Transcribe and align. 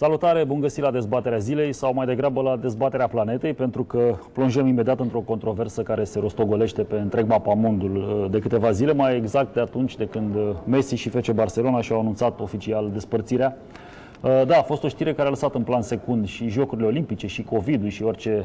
Salutare, 0.00 0.44
bun 0.44 0.60
găsit 0.60 0.82
la 0.82 0.90
dezbaterea 0.90 1.38
zilei 1.38 1.72
sau 1.72 1.94
mai 1.94 2.06
degrabă 2.06 2.42
la 2.42 2.56
dezbaterea 2.56 3.06
planetei, 3.06 3.52
pentru 3.52 3.84
că 3.84 4.14
plonjăm 4.32 4.66
imediat 4.66 5.00
într-o 5.00 5.20
controversă 5.20 5.82
care 5.82 6.04
se 6.04 6.18
rostogolește 6.18 6.82
pe 6.82 6.96
întreg 6.96 7.26
mapamondul 7.28 7.96
uh, 7.96 8.30
de 8.30 8.38
câteva 8.38 8.70
zile, 8.70 8.92
mai 8.92 9.16
exact 9.16 9.54
de 9.54 9.60
atunci 9.60 9.96
de 9.96 10.06
când 10.06 10.34
uh, 10.34 10.50
Messi 10.64 10.94
și 10.94 11.08
FC 11.08 11.30
Barcelona 11.30 11.80
și-au 11.80 12.00
anunțat 12.00 12.40
oficial 12.40 12.90
despărțirea. 12.92 13.56
Uh, 14.20 14.42
da, 14.46 14.58
a 14.58 14.62
fost 14.62 14.84
o 14.84 14.88
știre 14.88 15.14
care 15.14 15.26
a 15.26 15.30
lăsat 15.30 15.54
în 15.54 15.62
plan 15.62 15.82
secund 15.82 16.26
și 16.26 16.48
Jocurile 16.48 16.86
Olimpice 16.86 17.26
și 17.26 17.42
COVID-ul 17.42 17.88
și 17.88 18.02
orice 18.02 18.44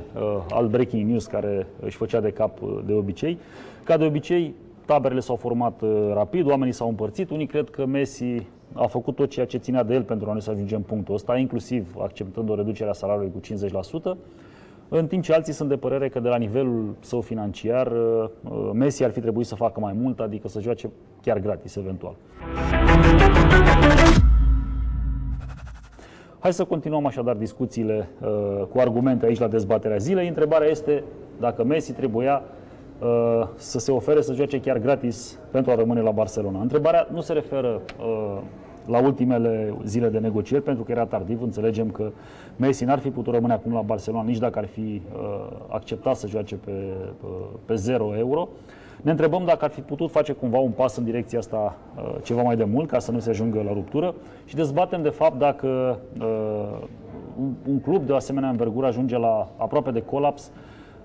alt 0.49 0.69
breaking 0.69 1.09
news 1.09 1.25
care 1.25 1.67
își 1.79 1.97
făcea 1.97 2.19
de 2.19 2.29
cap 2.31 2.59
de 2.85 2.93
obicei. 2.93 3.37
Ca 3.83 3.97
de 3.97 4.05
obicei, 4.05 4.53
taberele 4.85 5.19
s-au 5.19 5.35
format 5.35 5.81
rapid, 6.13 6.49
oamenii 6.49 6.73
s-au 6.73 6.87
împărțit, 6.87 7.29
unii 7.29 7.45
cred 7.45 7.69
că 7.69 7.85
Messi 7.85 8.47
a 8.73 8.87
făcut 8.87 9.15
tot 9.15 9.29
ceea 9.29 9.45
ce 9.45 9.57
ținea 9.57 9.83
de 9.83 9.93
el 9.93 10.03
pentru 10.03 10.29
a 10.29 10.33
nu 10.33 10.39
să 10.39 10.49
ajungem 10.49 10.77
în 10.77 10.83
punctul 10.83 11.13
ăsta, 11.13 11.37
inclusiv 11.37 11.95
acceptând 11.99 12.49
o 12.49 12.55
reducere 12.55 12.89
a 12.89 12.93
salariului 12.93 13.31
cu 13.31 13.39
50%, 14.13 14.17
în 14.89 15.07
timp 15.07 15.23
ce 15.23 15.33
alții 15.33 15.53
sunt 15.53 15.69
de 15.69 15.75
părere 15.75 16.09
că 16.09 16.19
de 16.19 16.29
la 16.29 16.37
nivelul 16.37 16.95
său 16.99 17.21
financiar, 17.21 17.87
uh, 17.87 18.29
Messi 18.73 19.03
ar 19.03 19.11
fi 19.11 19.19
trebuit 19.19 19.47
să 19.47 19.55
facă 19.55 19.79
mai 19.79 19.93
mult, 20.01 20.19
adică 20.19 20.47
să 20.47 20.59
joace 20.61 20.89
chiar 21.21 21.39
gratis, 21.39 21.75
eventual. 21.75 22.15
Hai 26.39 26.53
să 26.53 26.63
continuăm 26.63 27.05
așadar 27.05 27.35
discuțiile 27.35 28.09
uh, 28.21 28.27
cu 28.71 28.79
argumente 28.79 29.25
aici 29.25 29.39
la 29.39 29.47
dezbaterea 29.47 29.97
zilei. 29.97 30.27
Întrebarea 30.27 30.67
este 30.67 31.03
dacă 31.39 31.63
Messi 31.63 31.93
trebuia 31.93 32.43
uh, 32.43 32.54
să 33.55 33.79
se 33.79 33.91
ofere 33.91 34.21
să 34.21 34.33
joace 34.33 34.59
chiar 34.59 34.77
gratis 34.77 35.39
pentru 35.51 35.71
a 35.71 35.75
rămâne 35.75 36.01
la 36.01 36.11
Barcelona. 36.11 36.61
Întrebarea 36.61 37.07
nu 37.11 37.21
se 37.21 37.33
referă 37.33 37.81
uh, 37.99 38.41
la 38.87 38.99
ultimele 38.99 39.73
zile 39.83 40.09
de 40.09 40.19
negocieri, 40.19 40.63
pentru 40.63 40.83
că 40.83 40.91
era 40.91 41.05
tardiv. 41.05 41.41
Înțelegem 41.41 41.91
că 41.91 42.11
Messi 42.55 42.83
n-ar 42.83 42.99
fi 42.99 43.09
putut 43.09 43.33
rămâne 43.33 43.53
acum 43.53 43.73
la 43.73 43.81
Barcelona 43.81 44.23
nici 44.23 44.37
dacă 44.37 44.59
ar 44.59 44.65
fi 44.65 45.01
uh, 45.15 45.47
acceptat 45.67 46.15
să 46.15 46.27
joace 46.27 46.55
pe, 46.55 46.71
pe, 47.21 47.27
pe 47.65 47.75
0 47.75 48.17
euro. 48.17 48.47
Ne 49.01 49.11
întrebăm 49.11 49.45
dacă 49.45 49.65
ar 49.65 49.71
fi 49.71 49.81
putut 49.81 50.11
face 50.11 50.31
cumva 50.31 50.57
un 50.57 50.71
pas 50.71 50.97
în 50.97 51.03
direcția 51.03 51.39
asta 51.39 51.77
uh, 51.97 52.15
ceva 52.23 52.41
mai 52.41 52.55
de 52.55 52.63
mult, 52.63 52.89
ca 52.89 52.99
să 52.99 53.11
nu 53.11 53.19
se 53.19 53.29
ajungă 53.29 53.61
la 53.65 53.73
ruptură 53.73 54.15
și 54.45 54.55
dezbatem 54.55 55.01
de 55.01 55.09
fapt 55.09 55.37
dacă 55.37 55.99
uh, 56.19 56.87
un, 57.39 57.53
un 57.69 57.79
club 57.79 58.05
de 58.05 58.11
o 58.11 58.15
asemenea 58.15 58.49
învergură 58.49 58.87
ajunge 58.87 59.17
la 59.17 59.47
aproape 59.57 59.91
de 59.91 60.01
colaps 60.01 60.51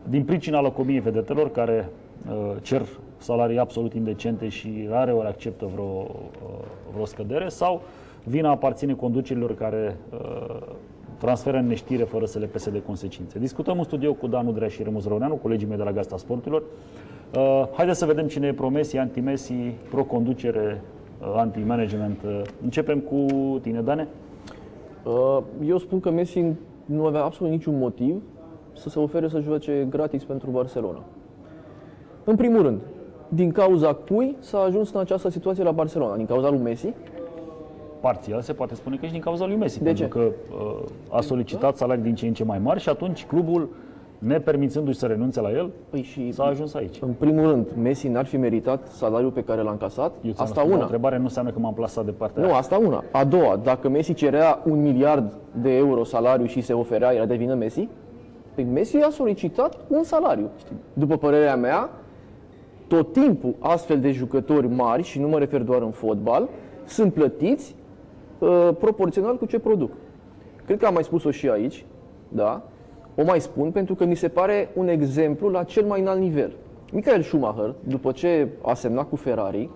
din 0.09 0.25
pricina 0.25 0.61
lăcomiei 0.61 1.01
vedetelor 1.01 1.51
care 1.51 1.89
uh, 2.31 2.57
cer 2.63 2.83
salarii 3.17 3.59
absolut 3.59 3.95
indecente 3.95 4.49
și 4.49 4.87
rare 4.89 5.13
ori 5.13 5.27
acceptă 5.27 5.69
vreo, 5.73 5.85
uh, 5.85 6.65
vreo 6.93 7.05
scădere 7.05 7.49
sau 7.49 7.83
vina 8.25 8.51
aparține 8.51 8.95
conducerilor 8.95 9.55
care 9.55 9.97
uh, 10.13 10.57
transferă 11.19 11.57
în 11.57 11.67
neștire 11.67 12.03
fără 12.05 12.25
să 12.25 12.39
le 12.39 12.47
pese 12.47 12.71
de 12.71 12.83
consecințe. 12.83 13.39
Discutăm 13.39 13.79
în 13.79 13.85
studio 13.85 14.13
cu 14.13 14.27
Dan 14.27 14.47
Udrea 14.47 14.69
și 14.69 14.83
Remus 14.83 15.07
Răuneanu, 15.07 15.35
colegii 15.35 15.69
mei 15.69 15.77
de 15.77 15.83
la 15.83 15.93
Gasta 15.93 16.17
Sporturilor. 16.17 16.63
Uh, 17.37 17.69
haideți 17.73 17.99
să 17.99 18.07
vedem 18.07 18.27
cine 18.27 18.47
e 18.47 18.53
pro-Messi, 18.53 18.97
anti-Messi, 18.97 19.53
pro-conducere, 19.91 20.83
uh, 21.21 21.35
anti-management. 21.37 22.23
Uh, 22.23 22.43
începem 22.63 22.99
cu 22.99 23.27
tine, 23.63 23.81
Dane. 23.81 24.09
Uh, 25.05 25.39
eu 25.67 25.79
spun 25.79 26.01
că 26.01 26.11
Messi 26.11 26.45
nu 26.85 27.07
avea 27.07 27.23
absolut 27.23 27.53
niciun 27.53 27.79
motiv 27.79 28.23
să 28.81 28.89
se 28.89 28.99
ofere 28.99 29.29
să 29.29 29.41
joace 29.41 29.87
gratis 29.91 30.25
pentru 30.25 30.51
Barcelona. 30.51 31.03
În 32.25 32.37
primul 32.37 32.63
rând, 32.63 32.81
din 33.29 33.51
cauza 33.53 33.93
cui 33.93 34.37
s-a 34.39 34.59
ajuns 34.59 34.93
în 34.93 35.01
această 35.01 35.29
situație 35.31 35.65
la 35.65 35.71
Barcelona? 35.71 36.17
Din 36.17 36.27
cauza 36.27 36.51
lui 36.51 36.59
Messi? 36.59 36.93
Parțial 38.01 38.41
se 38.41 38.53
poate 38.53 38.75
spune 38.75 38.97
că 38.97 39.07
și 39.07 39.13
din 39.13 39.21
cauza 39.21 39.47
lui 39.47 39.57
Messi, 39.57 39.79
de 39.79 39.85
pentru 39.85 40.03
ce? 40.05 40.09
că 40.11 40.19
uh, 40.21 40.83
a 41.11 41.21
solicitat 41.21 41.77
salarii 41.77 42.03
din 42.03 42.15
ce 42.15 42.27
în 42.27 42.33
ce 42.33 42.45
mai 42.45 42.59
mari 42.59 42.81
și 42.81 42.89
atunci 42.89 43.27
clubul, 43.27 43.69
nepermițându-și 44.19 44.99
să 44.99 45.07
renunțe 45.07 45.41
la 45.41 45.51
el, 45.51 45.71
păi 45.91 46.03
și 46.03 46.33
s-a 46.33 46.45
ajuns 46.45 46.75
aici. 46.75 46.99
În 47.01 47.13
primul 47.19 47.51
rând, 47.51 47.67
Messi 47.83 48.09
n-ar 48.09 48.25
fi 48.25 48.37
meritat 48.37 48.87
salariul 48.87 49.31
pe 49.31 49.43
care 49.45 49.63
l-a 49.63 49.71
încasat? 49.71 50.13
Eu 50.23 50.33
ți-am 50.33 50.47
asta 50.47 50.61
spus, 50.61 50.73
una. 50.73 50.81
O 50.81 50.83
întrebare 50.83 51.17
nu 51.17 51.23
înseamnă 51.23 51.51
că 51.51 51.59
m-am 51.59 51.75
plasat 51.75 52.05
de 52.05 52.11
partea 52.11 52.43
Nu, 52.43 52.49
aia. 52.49 52.57
asta 52.59 52.77
una. 52.79 53.05
A 53.13 53.25
doua, 53.25 53.61
dacă 53.63 53.89
Messi 53.89 54.15
cerea 54.15 54.63
un 54.65 54.83
miliard 54.83 55.33
de 55.63 55.77
euro 55.77 56.05
salariu 56.05 56.47
și 56.47 56.61
se 56.61 56.73
oferea, 56.73 57.13
era 57.13 57.27
de 57.27 57.35
vină 57.37 57.55
Messi? 57.55 57.89
Păi 58.55 58.65
Messi 58.65 58.97
a 58.97 59.11
solicitat 59.11 59.77
un 59.89 60.03
salariu. 60.03 60.51
După 60.93 61.17
părerea 61.17 61.57
mea, 61.57 61.91
tot 62.87 63.13
timpul 63.13 63.55
astfel 63.59 64.01
de 64.01 64.11
jucători 64.11 64.69
mari, 64.69 65.03
și 65.03 65.21
nu 65.21 65.29
mă 65.29 65.39
refer 65.39 65.63
doar 65.63 65.83
în 65.83 65.91
fotbal, 65.91 66.49
sunt 66.87 67.13
plătiți 67.13 67.75
uh, 68.39 68.69
proporțional 68.79 69.37
cu 69.37 69.47
ce 69.47 69.59
produc. 69.59 69.91
Cred 70.65 70.79
că 70.79 70.87
am 70.87 70.95
mai 70.95 71.05
spus-o 71.05 71.31
și 71.31 71.49
aici, 71.49 71.85
da? 72.29 72.63
O 73.17 73.25
mai 73.25 73.41
spun 73.41 73.71
pentru 73.71 73.95
că 73.95 74.05
mi 74.05 74.15
se 74.15 74.29
pare 74.29 74.71
un 74.75 74.89
exemplu 74.89 75.49
la 75.49 75.63
cel 75.63 75.85
mai 75.85 76.01
înalt 76.01 76.21
nivel. 76.21 76.53
Michael 76.93 77.23
Schumacher, 77.23 77.75
după 77.85 78.13
ce 78.13 78.49
a 78.63 78.75
semnat 78.75 79.09
cu 79.09 79.17
Ferrari, 79.17 79.71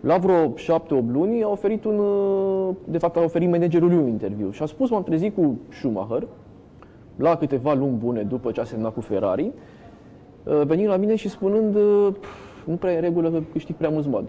la 0.00 0.16
vreo 0.16 0.48
7-8 0.48 0.54
luni 0.88 1.42
a 1.42 1.48
oferit 1.48 1.84
un, 1.84 1.98
uh, 1.98 2.74
de 2.84 2.98
fapt 2.98 3.16
a 3.16 3.22
oferit 3.22 3.50
managerul 3.50 3.88
lui 3.88 3.98
un 3.98 4.08
interviu 4.08 4.50
și 4.50 4.62
a 4.62 4.66
spus, 4.66 4.90
m-am 4.90 5.02
trezit 5.02 5.34
cu 5.34 5.58
Schumacher, 5.68 6.26
la 7.20 7.36
câteva 7.36 7.74
luni 7.74 7.96
bune 7.96 8.22
după 8.22 8.50
ce 8.50 8.60
a 8.60 8.64
semnat 8.64 8.94
cu 8.94 9.00
Ferrari, 9.00 9.50
uh, 10.44 10.62
venind 10.66 10.88
la 10.88 10.96
mine 10.96 11.14
și 11.14 11.28
spunând 11.28 11.74
uh, 11.74 12.08
"Pf, 12.20 12.66
nu 12.66 12.74
prea 12.74 12.92
e 12.92 12.94
în 12.94 13.00
regulă 13.00 13.30
că 13.30 13.40
câștig 13.52 13.76
prea 13.76 13.88
mulți 13.88 14.08
bani. 14.08 14.28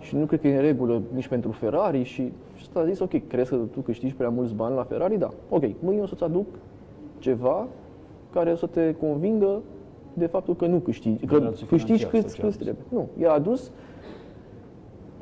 Și 0.00 0.16
nu 0.16 0.24
cred 0.24 0.40
că 0.40 0.48
e 0.48 0.54
în 0.56 0.62
regulă 0.62 1.02
nici 1.14 1.28
pentru 1.28 1.50
Ferrari 1.50 2.02
și, 2.02 2.22
și 2.54 2.60
ăsta 2.62 2.80
a 2.80 2.84
zis, 2.84 2.98
ok, 3.00 3.26
crezi 3.28 3.50
că 3.50 3.56
tu 3.56 3.80
câștigi 3.80 4.14
prea 4.14 4.28
mulți 4.28 4.54
bani 4.54 4.74
la 4.74 4.82
Ferrari? 4.82 5.18
Da. 5.18 5.28
Ok, 5.48 5.64
mâine 5.80 6.00
o 6.02 6.06
să-ți 6.06 6.24
aduc 6.24 6.46
ceva 7.18 7.66
care 8.32 8.50
o 8.50 8.56
să 8.56 8.66
te 8.66 8.94
convingă 8.94 9.60
de 10.12 10.26
faptul 10.26 10.56
că 10.56 10.66
nu 10.66 10.78
câștigi, 10.78 11.26
că 11.26 11.34
Relații 11.36 11.66
câștigi 11.66 12.04
financiare 12.04 12.22
cât, 12.22 12.30
sau 12.30 12.40
ce 12.40 12.46
a 12.46 12.50
cât 12.50 12.58
trebuie. 12.58 12.84
Nu, 12.88 13.08
i-a 13.20 13.32
adus 13.32 13.70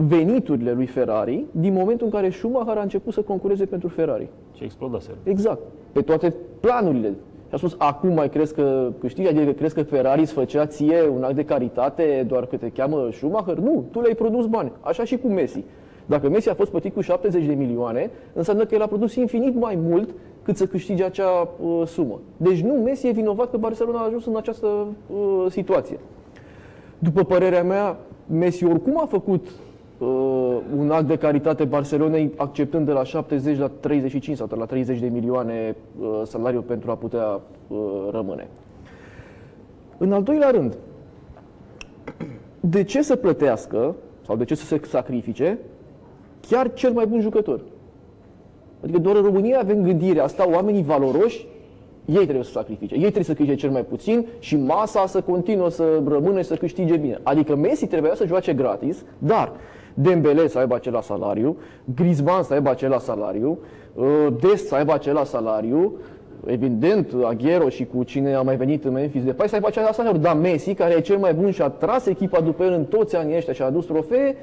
veniturile 0.06 0.72
lui 0.72 0.86
Ferrari 0.86 1.44
din 1.50 1.72
momentul 1.72 2.06
în 2.06 2.12
care 2.12 2.30
Schumacher 2.30 2.76
a 2.76 2.82
început 2.82 3.12
să 3.12 3.20
concureze 3.20 3.64
pentru 3.64 3.88
Ferrari. 3.88 4.28
Și 4.54 4.64
explodase. 4.64 5.10
Exact. 5.22 5.60
Pe 5.92 6.00
toate 6.00 6.34
planurile. 6.60 7.08
Și 7.48 7.54
a 7.54 7.56
spus, 7.56 7.74
acum 7.78 8.12
mai 8.12 8.28
crezi 8.28 8.54
că 8.54 8.92
câștigi? 9.00 9.28
Adică 9.28 9.52
crezi 9.52 9.74
că 9.74 9.82
Ferrari 9.82 10.20
îți 10.20 10.32
făcea 10.32 10.66
ție 10.66 11.08
un 11.14 11.22
act 11.22 11.34
de 11.34 11.44
caritate 11.44 12.24
doar 12.28 12.46
că 12.46 12.56
te 12.56 12.68
cheamă 12.68 13.08
Schumacher? 13.12 13.56
Nu, 13.56 13.84
tu 13.90 14.00
le-ai 14.00 14.14
produs 14.14 14.46
bani. 14.46 14.72
Așa 14.80 15.04
și 15.04 15.16
cu 15.16 15.28
Messi. 15.28 15.64
Dacă 16.06 16.28
Messi 16.28 16.50
a 16.50 16.54
fost 16.54 16.70
plătit 16.70 16.94
cu 16.94 17.00
70 17.00 17.44
de 17.44 17.54
milioane, 17.54 18.10
înseamnă 18.32 18.64
că 18.64 18.74
el 18.74 18.82
a 18.82 18.86
produs 18.86 19.14
infinit 19.14 19.54
mai 19.54 19.78
mult 19.88 20.14
cât 20.42 20.56
să 20.56 20.66
câștige 20.66 21.04
acea 21.04 21.48
uh, 21.60 21.82
sumă. 21.86 22.20
Deci 22.36 22.62
nu, 22.62 22.72
Messi 22.72 23.06
e 23.06 23.10
vinovat 23.10 23.50
că 23.50 23.56
Barcelona 23.56 23.98
a 23.98 24.06
ajuns 24.06 24.26
în 24.26 24.36
această 24.36 24.66
uh, 24.66 25.46
situație. 25.48 25.98
După 26.98 27.24
părerea 27.24 27.62
mea, 27.62 27.96
Messi 28.26 28.64
oricum 28.64 29.00
a 29.00 29.06
făcut 29.06 29.46
uh, 29.46 29.67
un 30.76 30.90
act 30.90 31.06
de 31.06 31.16
caritate 31.16 31.64
Barcelonei, 31.64 32.32
acceptând 32.36 32.86
de 32.86 32.92
la 32.92 33.04
70 33.04 33.58
la 33.58 33.68
35 33.80 34.36
sau 34.36 34.48
la 34.56 34.64
30 34.64 34.98
de 34.98 35.08
milioane 35.08 35.76
uh, 36.00 36.20
salariu 36.24 36.60
pentru 36.60 36.90
a 36.90 36.94
putea 36.94 37.40
uh, 37.68 37.78
rămâne. 38.10 38.48
În 39.98 40.12
al 40.12 40.22
doilea 40.22 40.50
rând, 40.50 40.76
de 42.60 42.84
ce 42.84 43.02
să 43.02 43.16
plătească 43.16 43.94
sau 44.26 44.36
de 44.36 44.44
ce 44.44 44.54
să 44.54 44.64
se 44.64 44.80
sacrifice 44.84 45.58
chiar 46.48 46.72
cel 46.72 46.92
mai 46.92 47.06
bun 47.06 47.20
jucător? 47.20 47.60
Adică 48.82 48.98
doar 48.98 49.16
în 49.16 49.22
România 49.22 49.58
avem 49.58 49.82
gândirea 49.82 50.24
asta, 50.24 50.50
oamenii 50.50 50.82
valoroși, 50.82 51.46
ei 52.04 52.22
trebuie 52.22 52.44
să 52.44 52.50
sacrifice, 52.50 52.94
ei 52.94 53.00
trebuie 53.00 53.24
să 53.24 53.34
câștige 53.34 53.54
cel 53.54 53.70
mai 53.70 53.84
puțin 53.84 54.26
și 54.38 54.56
masa 54.56 55.06
să 55.06 55.20
continuă 55.20 55.70
să 55.70 56.02
rămână 56.06 56.40
și 56.40 56.46
să 56.46 56.54
câștige 56.54 56.96
bine. 56.96 57.20
Adică 57.22 57.56
Messi 57.56 57.86
trebuia 57.86 58.14
să 58.14 58.26
joace 58.26 58.52
gratis, 58.52 59.04
dar 59.18 59.52
Dembele 60.00 60.48
să 60.48 60.58
aibă 60.58 60.74
același 60.74 61.06
salariu, 61.06 61.56
Griezmann 61.94 62.42
să 62.42 62.54
aibă 62.54 62.70
același 62.70 63.04
salariu, 63.04 63.58
uh, 63.94 64.26
Dest 64.40 64.66
să 64.66 64.74
aibă 64.74 64.92
același 64.92 65.30
salariu, 65.30 65.92
evident, 66.46 67.14
Aguero 67.24 67.68
și 67.68 67.84
cu 67.84 68.02
cine 68.02 68.34
a 68.34 68.42
mai 68.42 68.56
venit 68.56 68.84
în 68.84 68.92
Memphis 68.92 69.24
Depay 69.24 69.48
să 69.48 69.54
aibă 69.54 69.66
același 69.66 69.94
salariu, 69.94 70.20
dar 70.20 70.36
Messi, 70.36 70.74
care 70.74 70.94
e 70.94 71.00
cel 71.00 71.18
mai 71.18 71.34
bun 71.34 71.50
și 71.50 71.62
a 71.62 71.68
tras 71.68 72.06
echipa 72.06 72.40
după 72.40 72.64
el 72.64 72.72
în 72.72 72.84
toți 72.84 73.16
anii 73.16 73.36
ăștia 73.36 73.52
și 73.52 73.62
a 73.62 73.64
adus 73.64 73.86
trofee, 73.86 74.36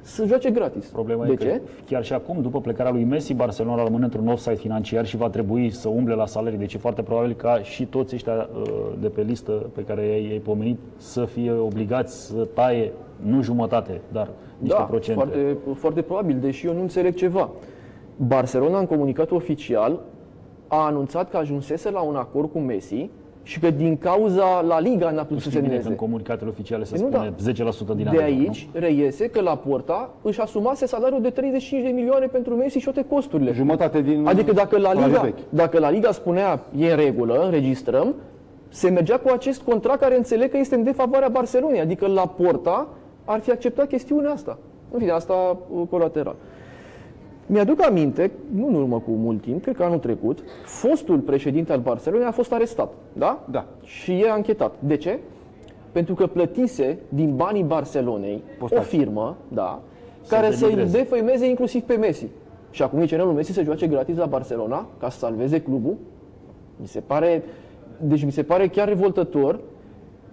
să 0.00 0.24
joace 0.26 0.50
gratis. 0.50 0.86
Problema 0.86 1.24
de 1.24 1.32
e 1.32 1.36
ce? 1.36 1.46
că 1.46 1.60
chiar 1.88 2.04
și 2.04 2.12
acum, 2.12 2.42
după 2.42 2.60
plecarea 2.60 2.92
lui 2.92 3.04
Messi, 3.04 3.34
Barcelona 3.34 3.82
rămâne 3.82 4.04
într-un 4.04 4.28
offside 4.28 4.54
financiar 4.54 5.06
și 5.06 5.16
va 5.16 5.28
trebui 5.28 5.70
să 5.70 5.88
umble 5.88 6.14
la 6.14 6.26
salarii. 6.26 6.58
Deci 6.58 6.74
e 6.74 6.78
foarte 6.78 7.02
probabil 7.02 7.32
ca 7.32 7.58
și 7.62 7.84
toți 7.84 8.14
ăștia 8.14 8.32
uh, 8.32 8.70
de 9.00 9.08
pe 9.08 9.22
listă 9.22 9.52
pe 9.74 9.82
care 9.82 10.06
i-ai, 10.06 10.26
i-ai 10.28 10.38
pomenit 10.38 10.78
să 10.96 11.24
fie 11.24 11.52
obligați 11.52 12.26
să 12.26 12.46
taie, 12.54 12.92
nu 13.22 13.42
jumătate, 13.42 14.00
dar 14.12 14.28
niște 14.62 14.76
da, 14.78 14.84
procente. 14.84 15.22
Foarte, 15.22 15.56
foarte 15.74 16.02
probabil, 16.02 16.36
deși 16.40 16.66
eu 16.66 16.74
nu 16.74 16.80
înțeleg 16.80 17.14
ceva. 17.14 17.50
Barcelona, 18.16 18.78
în 18.78 18.86
comunicatul 18.86 19.36
oficial, 19.36 20.00
a 20.68 20.84
anunțat 20.86 21.30
că 21.30 21.36
ajunsese 21.36 21.90
la 21.90 22.00
un 22.00 22.14
acord 22.14 22.50
cu 22.52 22.58
Messi 22.58 23.10
și 23.42 23.60
că 23.60 23.70
din 23.70 23.96
cauza 23.96 24.60
La 24.66 24.80
Liga 24.80 25.10
n-a 25.10 25.22
putut 25.22 25.42
să 25.42 25.50
se 25.50 25.56
Știi 25.56 25.60
bine 25.60 25.72
că 25.72 25.76
în 25.76 25.82
semneze. 25.82 26.04
comunicatele 26.04 26.50
oficiale 26.50 26.84
se 26.84 26.94
Păi 26.94 27.02
nu, 27.02 27.32
spune 27.36 27.92
10% 27.92 27.96
din 27.96 28.04
De 28.04 28.08
avere, 28.08 28.24
aici 28.24 28.68
reiese 28.72 29.28
că 29.28 29.40
la 29.40 29.56
Porta 29.56 30.10
își 30.22 30.40
asumase 30.40 30.86
salariul 30.86 31.22
de 31.22 31.30
35 31.30 31.84
de 31.84 31.88
milioane 31.90 32.26
pentru 32.26 32.54
Messi 32.54 32.78
și 32.78 32.84
toate 32.84 33.04
costurile. 33.08 33.52
Jumătate 33.52 34.00
din 34.00 34.26
Adică 34.26 34.52
dacă 34.52 34.78
la 34.78 34.88
salariul 34.88 35.06
Liga, 35.08 35.20
vechi. 35.20 35.38
dacă 35.48 35.78
la 35.78 35.90
Liga 35.90 36.10
spunea 36.12 36.60
e 36.78 36.90
în 36.90 36.96
regulă, 36.96 37.42
înregistrăm, 37.44 38.14
se 38.68 38.90
mergea 38.90 39.18
cu 39.18 39.28
acest 39.32 39.62
contract 39.62 40.00
care 40.00 40.16
înțeleg 40.16 40.50
că 40.50 40.56
este 40.56 40.74
în 40.74 40.82
defavoarea 40.82 41.28
Barcelonei. 41.28 41.80
Adică 41.80 42.06
la 42.06 42.26
Porta 42.26 42.88
ar 43.24 43.40
fi 43.40 43.50
acceptat 43.50 43.88
chestiunea 43.88 44.30
asta. 44.30 44.58
În 44.90 44.98
fine, 44.98 45.10
asta 45.10 45.58
uh, 45.70 45.82
colateral. 45.90 46.34
Mi-aduc 47.46 47.82
aminte, 47.82 48.30
nu 48.54 48.66
în 48.66 48.74
urmă 48.74 48.98
cu 48.98 49.10
mult 49.10 49.42
timp, 49.42 49.62
cred 49.62 49.76
că 49.76 49.82
anul 49.82 49.98
trecut, 49.98 50.38
fostul 50.64 51.18
președinte 51.18 51.72
al 51.72 51.80
Barcelonei 51.80 52.26
a 52.26 52.30
fost 52.30 52.52
arestat, 52.52 52.92
da? 53.12 53.44
Da. 53.50 53.66
Și 53.82 54.12
e 54.12 54.30
anchetat. 54.30 54.74
De 54.78 54.96
ce? 54.96 55.18
Pentru 55.92 56.14
că 56.14 56.26
plătise 56.26 56.98
din 57.08 57.36
banii 57.36 57.62
Barcelonei 57.62 58.42
Postaci. 58.58 58.78
o 58.78 58.82
firmă, 58.82 59.36
da, 59.48 59.80
care 60.28 60.50
să-i 60.50 60.68
denigreze. 60.68 60.96
defăimeze 60.98 61.48
inclusiv 61.48 61.82
pe 61.82 61.94
Messi. 61.94 62.26
Și 62.70 62.82
acum 62.82 62.98
e 62.98 63.04
cerem 63.04 63.26
lui 63.26 63.34
Messi 63.34 63.52
să 63.52 63.62
joace 63.62 63.86
gratis 63.86 64.16
la 64.16 64.26
Barcelona 64.26 64.86
ca 64.98 65.08
să 65.08 65.18
salveze 65.18 65.60
clubul. 65.60 65.96
Mi 66.76 66.86
se 66.86 67.00
pare, 67.00 67.42
deci 68.00 68.24
mi 68.24 68.32
se 68.32 68.42
pare 68.42 68.68
chiar 68.68 68.88
revoltător 68.88 69.60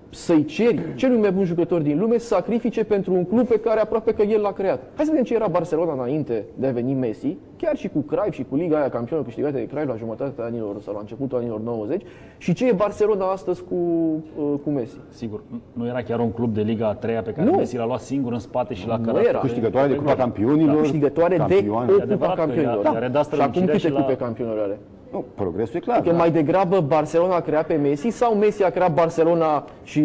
să-i 0.09 0.45
ceri 0.45 0.81
celui 0.95 1.17
mai 1.19 1.31
bun 1.31 1.43
jucător 1.43 1.81
din 1.81 1.99
lume 1.99 2.17
să 2.17 2.25
sacrifice 2.27 2.83
pentru 2.83 3.13
un 3.13 3.25
club 3.25 3.47
pe 3.47 3.59
care 3.59 3.79
aproape 3.79 4.13
că 4.13 4.21
el 4.21 4.41
l-a 4.41 4.51
creat. 4.51 4.79
Hai 4.95 5.05
să 5.05 5.09
vedem 5.11 5.25
ce 5.25 5.33
era 5.33 5.47
Barcelona 5.47 5.93
înainte 5.93 6.45
de 6.55 6.67
a 6.67 6.71
veni 6.71 6.93
Messi, 6.93 7.37
chiar 7.57 7.75
și 7.77 7.87
cu 7.87 7.99
Cruyff 7.99 8.31
și 8.35 8.45
cu 8.49 8.55
Liga 8.55 8.77
aia 8.77 8.89
campionă 8.89 9.23
câștigată 9.23 9.53
de 9.55 9.65
Cruyff 9.67 9.87
la 9.87 9.95
jumătatea 9.95 10.43
anilor 10.45 10.75
sau 10.81 10.93
la 10.93 10.99
începutul 10.99 11.37
anilor 11.37 11.59
90 11.59 12.01
și 12.37 12.53
ce 12.53 12.67
e 12.67 12.71
Barcelona 12.71 13.25
astăzi 13.25 13.63
cu, 13.69 13.75
uh, 13.75 14.53
cu 14.63 14.69
Messi. 14.69 14.97
Sigur, 15.09 15.41
nu 15.73 15.85
era 15.87 16.01
chiar 16.01 16.19
un 16.19 16.31
club 16.31 16.53
de 16.53 16.61
Liga 16.61 16.87
a 16.87 16.93
treia 16.93 17.21
pe 17.21 17.31
care 17.31 17.49
Nu. 17.49 17.55
Messi 17.57 17.77
l-a 17.77 17.85
luat 17.85 17.99
singur 18.01 18.33
în 18.33 18.39
spate 18.39 18.73
și 18.73 18.87
l-a 18.87 18.97
Nu 18.97 19.03
cărat. 19.03 19.25
era. 19.25 19.39
Câștigătoare 19.39 19.87
de 19.87 19.95
Cupa 19.95 20.15
Campionilor. 20.15 20.75
Da, 20.75 20.81
Câștigătoare 20.81 21.35
de 21.37 21.55
campioane. 21.55 21.91
o 21.91 21.95
E 21.97 22.01
adevărat 22.01 22.19
Cupa 22.33 22.41
că 22.41 22.47
Campionilor. 22.47 22.83
i-a- 22.85 22.91
i-a 22.93 22.99
redat 22.99 23.25
Și 23.25 23.29
acum 23.41 23.47
strălucirea 23.47 23.65
câte 23.75 23.87
și 23.87 23.91
la- 23.93 23.99
cupe 24.01 24.15
campionilor 24.15 24.59
are? 24.63 24.79
Nu, 25.11 25.25
progresul 25.35 25.75
e 25.75 25.79
clar. 25.79 26.01
Că 26.01 26.09
da. 26.09 26.15
mai 26.17 26.31
degrabă 26.31 26.79
Barcelona 26.79 27.35
a 27.35 27.39
creat 27.41 27.65
pe 27.65 27.75
Messi 27.75 28.07
sau 28.09 28.33
Messi 28.35 28.63
a 28.63 28.69
creat 28.69 28.93
Barcelona 28.93 29.65
și... 29.83 30.01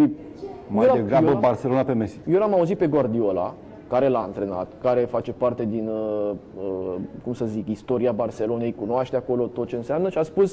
mai 0.69 0.87
Eu 0.87 0.93
l-am- 0.93 0.97
degrabă 1.03 1.27
eu 1.27 1.33
l-am- 1.33 1.41
Barcelona 1.41 1.83
pe 1.83 1.93
Messi. 1.93 2.21
Eu 2.31 2.39
l-am 2.39 2.53
auzit 2.55 2.79
pe 2.79 2.87
Guardiola, 2.87 3.55
care 3.89 4.09
l-a 4.09 4.19
antrenat, 4.23 4.73
care 4.83 5.01
face 5.01 5.33
parte 5.33 5.65
din, 5.71 5.89
uh, 5.89 6.31
uh, 6.59 6.95
cum 7.25 7.33
să 7.33 7.45
zic, 7.45 7.69
istoria 7.69 8.13
Barcelonei, 8.13 8.75
cunoaște 8.79 9.17
acolo 9.17 9.45
tot 9.47 9.67
ce 9.69 9.77
înseamnă 9.77 10.09
și 10.11 10.19
a 10.19 10.23
spus 10.23 10.53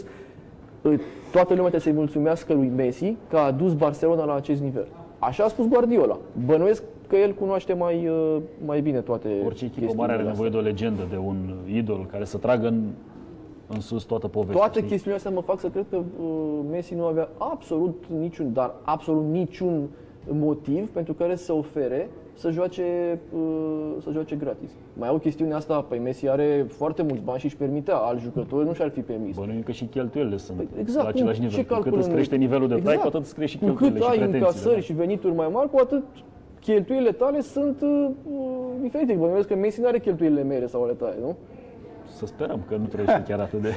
uh, 0.82 0.94
toată 1.32 1.48
lumea 1.54 1.60
trebuie 1.70 1.80
să-i 1.82 1.92
mulțumească 1.92 2.54
lui 2.54 2.72
Messi 2.76 3.16
că 3.30 3.38
a 3.38 3.52
dus 3.52 3.74
Barcelona 3.74 4.24
la 4.26 4.36
acest 4.36 4.62
nivel. 4.62 4.88
Așa 5.20 5.44
a 5.44 5.48
spus 5.48 5.68
Guardiola. 5.68 6.18
Bănuiesc 6.46 6.84
că 7.08 7.16
el 7.16 7.34
cunoaște 7.34 7.74
mai, 7.74 8.08
uh, 8.08 8.38
mai 8.66 8.82
bine 8.82 9.00
toate 9.00 9.28
Orice 9.46 9.66
echipă 9.66 9.80
chestiunile 9.80 9.96
mare 9.96 10.12
are 10.12 10.22
astea. 10.22 10.32
nevoie 10.32 10.50
de 10.50 10.58
o 10.58 10.62
legendă, 10.72 11.02
de 11.10 11.18
un 11.26 11.36
idol 11.74 12.08
care 12.12 12.26
să 12.26 12.38
tragă 12.38 12.68
în, 12.68 12.82
în 13.74 13.80
sus 13.82 14.04
toată 14.04 14.28
povestea. 14.28 14.58
Toate 14.58 14.78
știi? 14.78 14.90
chestiunile 14.90 15.16
astea 15.16 15.32
mă 15.32 15.42
fac 15.42 15.60
să 15.60 15.68
cred 15.68 15.86
că 15.90 15.96
uh, 15.98 16.60
Messi 16.70 16.94
nu 16.96 17.06
avea 17.06 17.30
absolut 17.38 18.04
niciun, 18.20 18.54
dar 18.54 18.74
absolut 18.82 19.24
niciun 19.32 19.88
motiv 20.32 20.90
pentru 20.90 21.14
care 21.14 21.36
să 21.36 21.54
ofere 21.54 22.10
să 22.34 22.50
joace, 22.52 23.20
uh, 23.36 23.42
să 24.04 24.10
joace 24.12 24.36
gratis. 24.36 24.70
Mai 24.94 25.08
au 25.10 25.18
chestiunea 25.18 25.56
asta, 25.58 25.82
păi 25.82 26.00
Messi 26.00 26.28
are 26.30 26.66
foarte 26.70 27.02
mulți 27.02 27.24
bani 27.24 27.40
și 27.40 27.46
își 27.46 27.58
permitea, 27.58 27.96
alți 27.96 28.24
jucători 28.24 28.66
nu 28.66 28.74
și-ar 28.74 28.90
fi 28.90 29.00
permis. 29.02 29.36
Bănuim 29.36 29.62
că 29.62 29.72
și 29.72 29.86
cheltuielile 29.86 30.38
sunt 30.38 30.68
Exact, 30.80 31.04
la 31.04 31.10
același 31.10 31.40
cum- 31.40 31.46
nivel. 31.48 31.58
ce 31.60 31.66
Cu 31.66 31.68
cât 31.68 31.74
calculăm 31.74 32.00
îți 32.00 32.10
crește 32.10 32.36
noi? 32.36 32.46
nivelul 32.46 32.68
de 32.68 32.74
trai, 32.74 32.94
Exact. 32.94 33.02
cu 33.02 33.08
atât 33.08 33.22
îți 33.22 33.36
crește 33.36 33.58
și 33.58 33.64
Cu 33.64 33.70
cât 33.72 33.78
cheltuielile 33.78 34.06
și 34.06 34.12
ai 34.12 34.18
pretențiile. 34.18 34.48
încasări 34.48 34.76
da. 34.76 34.82
și 34.82 34.94
venituri 34.94 35.36
mai 35.36 35.50
mari, 35.52 35.70
cu 35.70 35.78
atât 35.80 36.04
cheltuielile 36.60 37.12
tale 37.12 37.42
sunt 37.42 37.82
uh, 37.82 38.08
uh, 38.32 38.40
diferite. 38.82 39.14
Bănuiesc 39.14 39.48
că 39.48 39.56
Messi 39.56 39.80
nu 39.82 39.88
are 39.88 40.00
cheltuielile 40.00 40.44
mele 40.44 40.68
sau 40.68 40.84
ale 40.84 40.94
tale, 40.94 41.16
nu? 41.22 41.36
Să 42.22 42.28
sperăm 42.28 42.64
că 42.68 42.76
nu 42.76 42.86
trăiește 42.86 43.24
chiar 43.28 43.40
atât 43.40 43.62
de... 43.62 43.74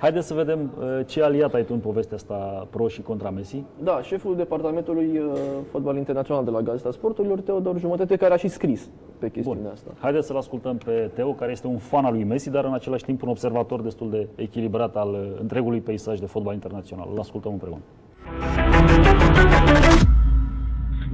Haideți 0.00 0.26
să 0.26 0.34
vedem 0.34 0.72
uh, 0.78 1.00
ce 1.06 1.22
aliat 1.22 1.54
ai 1.54 1.64
tu 1.64 1.72
în 1.72 1.78
povestea 1.78 2.16
asta 2.16 2.68
pro 2.70 2.88
și 2.88 3.02
contra 3.02 3.30
Messi. 3.30 3.64
Da, 3.82 4.02
șeful 4.02 4.36
departamentului 4.36 5.18
uh, 5.18 5.32
fotbal 5.70 5.96
internațional 5.96 6.44
de 6.44 6.50
la 6.50 6.60
Gazeta 6.60 6.90
Sporturilor, 6.90 7.40
Teodor 7.40 7.78
Jumătate, 7.78 8.16
care 8.16 8.34
a 8.34 8.36
și 8.36 8.48
scris 8.48 8.88
pe 9.18 9.30
chestiunea 9.30 9.70
asta. 9.72 9.90
Haideți 9.98 10.26
să-l 10.26 10.36
ascultăm 10.36 10.76
pe 10.76 11.10
Teo, 11.14 11.32
care 11.32 11.50
este 11.50 11.66
un 11.66 11.78
fan 11.78 12.04
al 12.04 12.12
lui 12.12 12.24
Messi, 12.24 12.50
dar 12.50 12.64
în 12.64 12.74
același 12.74 13.04
timp 13.04 13.22
un 13.22 13.28
observator 13.28 13.82
destul 13.82 14.10
de 14.10 14.28
echilibrat 14.34 14.96
al 14.96 15.08
uh, 15.12 15.40
întregului 15.40 15.80
peisaj 15.80 16.18
de 16.18 16.26
fotbal 16.26 16.54
internațional. 16.54 17.08
Îl 17.12 17.18
ascultăm 17.18 17.52
împreună. 17.52 17.82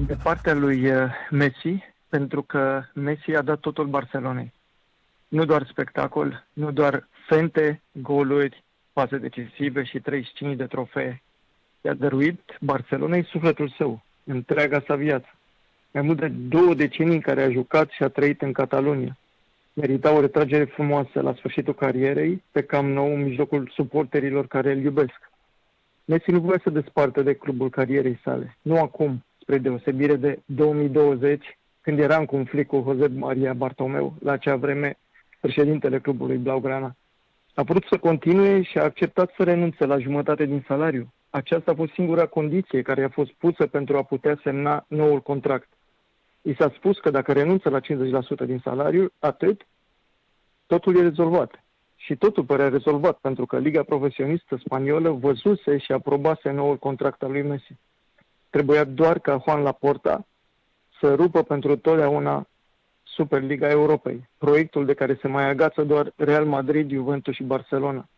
de 0.06 0.16
partea 0.22 0.54
lui 0.54 0.84
eh, 0.84 1.10
Messi, 1.30 1.82
pentru 2.08 2.42
că 2.42 2.82
Messi 2.94 3.34
a 3.34 3.42
dat 3.42 3.58
totul 3.58 3.86
Barcelonei. 3.86 4.56
Nu 5.28 5.44
doar 5.44 5.66
spectacol, 5.70 6.46
nu 6.52 6.70
doar 6.70 7.08
fente, 7.26 7.82
goluri, 7.92 8.64
pase 8.92 9.16
decisive 9.16 9.84
și 9.84 10.00
35 10.00 10.56
de 10.56 10.66
trofee. 10.66 11.22
I-a 11.80 11.94
dăruit 11.94 12.40
Barcelonei 12.60 13.24
sufletul 13.24 13.74
său, 13.76 14.02
întreaga 14.24 14.82
sa 14.86 14.94
viață. 14.94 15.28
Mai 15.90 16.02
mult 16.02 16.18
de 16.18 16.28
două 16.28 16.74
decenii 16.74 17.14
în 17.14 17.20
care 17.20 17.42
a 17.42 17.50
jucat 17.50 17.90
și 17.90 18.02
a 18.02 18.08
trăit 18.08 18.42
în 18.42 18.52
Catalonia. 18.52 19.18
Merita 19.72 20.12
o 20.12 20.20
retragere 20.20 20.64
frumoasă 20.64 21.20
la 21.20 21.34
sfârșitul 21.34 21.74
carierei, 21.74 22.42
pe 22.50 22.62
Camp 22.62 22.88
Nou, 22.88 23.14
în 23.14 23.22
mijlocul 23.22 23.70
suporterilor 23.74 24.46
care 24.46 24.72
îl 24.72 24.78
iubesc. 24.78 25.30
Messi 26.04 26.30
nu 26.30 26.40
voia 26.40 26.60
să 26.62 26.70
despartă 26.70 27.22
de 27.22 27.34
clubul 27.34 27.70
carierei 27.70 28.20
sale. 28.22 28.56
Nu 28.62 28.80
acum, 28.80 29.24
spre 29.40 29.58
deosebire 29.58 30.16
de 30.16 30.38
2020, 30.44 31.58
când 31.80 31.98
era 31.98 32.16
în 32.16 32.24
conflict 32.24 32.68
cu 32.68 32.84
Jose 32.86 33.12
Maria 33.14 33.52
Bartomeu, 33.52 34.14
la 34.22 34.32
acea 34.32 34.56
vreme 34.56 34.98
președintele 35.40 36.00
clubului 36.00 36.36
Blaugrana. 36.36 36.96
A 37.54 37.62
vrut 37.62 37.84
să 37.90 37.98
continue 37.98 38.62
și 38.62 38.78
a 38.78 38.82
acceptat 38.82 39.32
să 39.36 39.44
renunțe 39.44 39.84
la 39.86 39.98
jumătate 39.98 40.44
din 40.44 40.64
salariu. 40.66 41.12
Aceasta 41.30 41.70
a 41.70 41.74
fost 41.74 41.92
singura 41.92 42.26
condiție 42.26 42.82
care 42.82 43.00
i-a 43.00 43.08
fost 43.08 43.30
pusă 43.32 43.66
pentru 43.66 43.96
a 43.96 44.02
putea 44.02 44.40
semna 44.42 44.84
noul 44.88 45.20
contract. 45.20 45.68
I 46.42 46.54
s-a 46.54 46.72
spus 46.76 46.98
că 46.98 47.10
dacă 47.10 47.32
renunță 47.32 47.68
la 47.68 47.80
50% 47.80 47.82
din 48.46 48.60
salariu, 48.64 49.12
atât, 49.18 49.66
totul 50.66 50.96
e 50.96 51.02
rezolvat. 51.02 51.62
Și 51.96 52.16
totul 52.16 52.44
părea 52.44 52.68
rezolvat, 52.68 53.18
pentru 53.18 53.46
că 53.46 53.58
Liga 53.58 53.82
Profesionistă 53.82 54.56
Spaniolă 54.56 55.10
văzuse 55.10 55.78
și 55.78 55.92
aprobase 55.92 56.50
noul 56.50 56.76
contract 56.76 57.22
al 57.22 57.30
lui 57.30 57.42
Messi. 57.42 57.76
Trebuia 58.50 58.84
doar 58.84 59.18
ca 59.18 59.42
Juan 59.44 59.62
Laporta 59.62 60.26
să 61.00 61.14
rupă 61.14 61.42
pentru 61.42 61.76
totdeauna 61.76 62.48
Superliga 63.18 63.70
Europei, 63.70 64.28
proiectul 64.38 64.84
de 64.84 64.94
care 64.94 65.18
se 65.20 65.28
mai 65.28 65.48
agață 65.48 65.82
doar 65.82 66.12
Real 66.16 66.44
Madrid, 66.44 66.90
Juventus 66.90 67.34
și 67.34 67.42
Barcelona. 67.42 68.08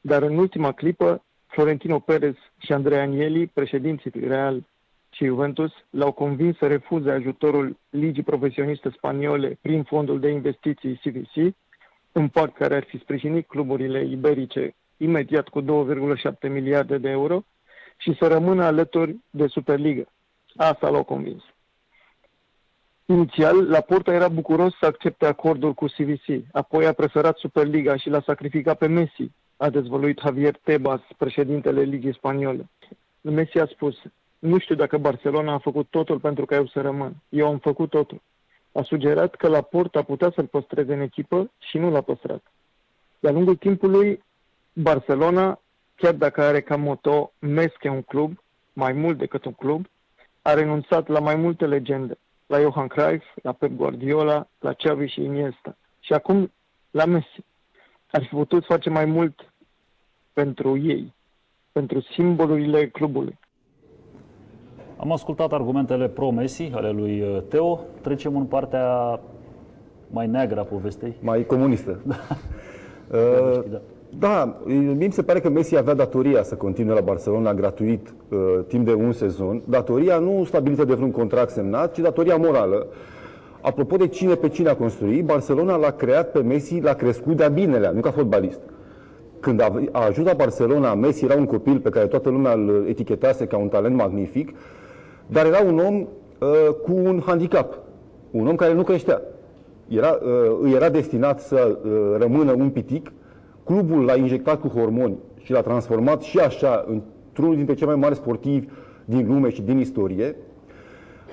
Dar 0.00 0.22
în 0.22 0.38
ultima 0.38 0.72
clipă, 0.72 1.24
Florentino 1.46 1.98
Perez 1.98 2.34
și 2.58 2.72
Andrea 2.72 3.02
Agnelli, 3.02 3.46
președinții 3.46 4.10
Real 4.26 4.64
și 5.10 5.24
Juventus, 5.24 5.72
l-au 5.90 6.12
convins 6.12 6.56
să 6.56 6.66
refuze 6.66 7.10
ajutorul 7.10 7.76
Ligii 7.90 8.22
Profesioniste 8.22 8.90
Spaniole 8.90 9.58
prin 9.60 9.82
fondul 9.82 10.20
de 10.20 10.28
investiții 10.28 11.00
CVC, 11.04 11.54
un 12.12 12.28
pact 12.28 12.56
care 12.56 12.74
ar 12.74 12.84
fi 12.84 12.98
sprijinit 12.98 13.46
cluburile 13.46 14.04
iberice 14.04 14.74
imediat 14.96 15.48
cu 15.48 15.62
2,7 15.62 15.68
miliarde 16.48 16.98
de 16.98 17.08
euro 17.08 17.44
și 17.96 18.16
să 18.20 18.26
rămână 18.26 18.64
alături 18.64 19.16
de 19.30 19.46
Superliga. 19.46 20.04
Asta 20.56 20.88
l-au 20.88 21.04
convins. 21.04 21.42
Inițial, 23.08 23.68
Laporta 23.68 24.12
era 24.12 24.28
bucuros 24.28 24.76
să 24.80 24.86
accepte 24.86 25.26
acordul 25.26 25.74
cu 25.74 25.84
CVC, 25.84 26.44
apoi 26.52 26.86
a 26.86 26.92
preferat 26.92 27.36
Superliga 27.36 27.96
și 27.96 28.08
l-a 28.08 28.22
sacrificat 28.26 28.78
pe 28.78 28.86
Messi, 28.86 29.30
a 29.56 29.70
dezvăluit 29.70 30.18
Javier 30.18 30.56
Tebas, 30.62 31.00
președintele 31.16 31.82
Ligii 31.82 32.14
Spaniole. 32.14 32.68
Messi 33.20 33.58
a 33.58 33.66
spus, 33.66 33.96
nu 34.38 34.58
știu 34.58 34.74
dacă 34.74 34.98
Barcelona 34.98 35.52
a 35.52 35.58
făcut 35.58 35.86
totul 35.90 36.20
pentru 36.20 36.44
ca 36.44 36.54
eu 36.54 36.66
să 36.66 36.80
rămân. 36.80 37.14
Eu 37.28 37.46
am 37.46 37.58
făcut 37.58 37.90
totul. 37.90 38.22
A 38.72 38.82
sugerat 38.82 39.34
că 39.34 39.48
Laporta 39.48 40.02
putea 40.02 40.32
să-l 40.34 40.46
păstreze 40.46 40.94
în 40.94 41.00
echipă 41.00 41.50
și 41.58 41.78
nu 41.78 41.90
l-a 41.90 42.00
păstrat. 42.00 42.42
De-a 43.18 43.32
lungul 43.32 43.56
timpului, 43.56 44.24
Barcelona, 44.72 45.60
chiar 45.94 46.14
dacă 46.14 46.42
are 46.42 46.60
ca 46.60 46.76
moto 46.76 47.32
Mesc 47.38 47.82
e 47.82 47.88
un 47.88 48.02
club, 48.02 48.42
mai 48.72 48.92
mult 48.92 49.18
decât 49.18 49.44
un 49.44 49.52
club, 49.52 49.86
a 50.42 50.54
renunțat 50.54 51.08
la 51.08 51.18
mai 51.18 51.34
multe 51.34 51.66
legende, 51.66 52.18
la 52.46 52.60
Johan 52.60 52.86
Cruyff, 52.86 53.24
la 53.42 53.52
Pep 53.52 53.70
Guardiola, 53.70 54.46
la 54.58 54.72
Xavi 54.72 55.06
și 55.06 55.22
Iniesta. 55.22 55.76
Și 56.00 56.12
acum 56.12 56.52
la 56.90 57.04
Messi. 57.04 57.44
Ar 58.10 58.22
fi 58.22 58.34
putut 58.34 58.64
face 58.64 58.90
mai 58.90 59.04
mult 59.04 59.52
pentru 60.32 60.78
ei, 60.78 61.14
pentru 61.72 62.00
simbolurile 62.00 62.88
clubului. 62.88 63.38
Am 64.96 65.12
ascultat 65.12 65.52
argumentele 65.52 66.08
pro-Messi 66.08 66.70
ale 66.72 66.90
lui 66.90 67.20
uh, 67.20 67.42
Teo. 67.48 67.80
Trecem 68.00 68.36
în 68.36 68.46
partea 68.46 69.20
mai 70.10 70.26
neagră 70.26 70.60
a 70.60 70.64
povestei. 70.64 71.14
Mai 71.20 71.44
comunistă. 71.44 72.02
Uh, 72.06 72.14
Uh, 73.10 73.64
da. 73.70 73.80
Da, 74.08 74.56
mie 74.64 75.06
mi 75.06 75.12
se 75.12 75.22
pare 75.22 75.40
că 75.40 75.48
Messi 75.48 75.76
avea 75.76 75.94
datoria 75.94 76.42
să 76.42 76.54
continue 76.54 76.94
la 76.94 77.00
Barcelona 77.00 77.54
gratuit 77.54 78.14
uh, 78.28 78.38
timp 78.66 78.86
de 78.86 78.92
un 78.92 79.12
sezon. 79.12 79.62
Datoria 79.64 80.18
nu 80.18 80.44
stabilită 80.44 80.84
de 80.84 80.94
vreun 80.94 81.10
contract 81.10 81.50
semnat, 81.50 81.94
ci 81.94 81.98
datoria 81.98 82.36
morală. 82.36 82.86
Apropo 83.60 83.96
de 83.96 84.06
cine 84.06 84.34
pe 84.34 84.48
cine 84.48 84.68
a 84.68 84.76
construit, 84.76 85.24
Barcelona 85.24 85.76
l-a 85.76 85.90
creat 85.90 86.30
pe 86.30 86.38
Messi, 86.38 86.80
l-a 86.80 86.94
crescut 86.94 87.36
de-a 87.36 87.48
binelea, 87.48 87.90
nu 87.90 88.00
ca 88.00 88.10
fotbalist. 88.10 88.60
Când 89.40 89.60
a, 89.60 89.82
a 89.92 90.04
ajuns 90.04 90.26
la 90.26 90.34
Barcelona, 90.34 90.94
Messi 90.94 91.24
era 91.24 91.34
un 91.34 91.46
copil 91.46 91.78
pe 91.78 91.88
care 91.88 92.06
toată 92.06 92.28
lumea 92.28 92.52
îl 92.52 92.84
etichetase 92.88 93.46
ca 93.46 93.56
un 93.56 93.68
talent 93.68 93.96
magnific, 93.96 94.54
dar 95.26 95.46
era 95.46 95.60
un 95.66 95.78
om 95.78 95.94
uh, 95.96 96.74
cu 96.82 96.92
un 96.92 97.22
handicap, 97.26 97.78
un 98.30 98.46
om 98.46 98.54
care 98.54 98.74
nu 98.74 98.82
creștea. 98.82 99.22
Era, 99.88 100.18
uh, 100.22 100.58
îi 100.62 100.72
era 100.72 100.88
destinat 100.88 101.40
să 101.40 101.78
uh, 101.84 101.90
rămână 102.18 102.52
un 102.52 102.68
pitic, 102.70 103.12
clubul 103.66 104.04
l-a 104.04 104.16
injectat 104.16 104.60
cu 104.60 104.68
hormoni 104.68 105.16
și 105.42 105.52
l-a 105.52 105.60
transformat 105.60 106.22
și 106.22 106.38
așa 106.38 106.84
într-unul 106.88 107.56
dintre 107.56 107.74
cei 107.74 107.86
mai 107.86 107.96
mari 107.96 108.14
sportivi 108.14 108.66
din 109.04 109.26
lume 109.26 109.50
și 109.50 109.62
din 109.62 109.78
istorie. 109.78 110.36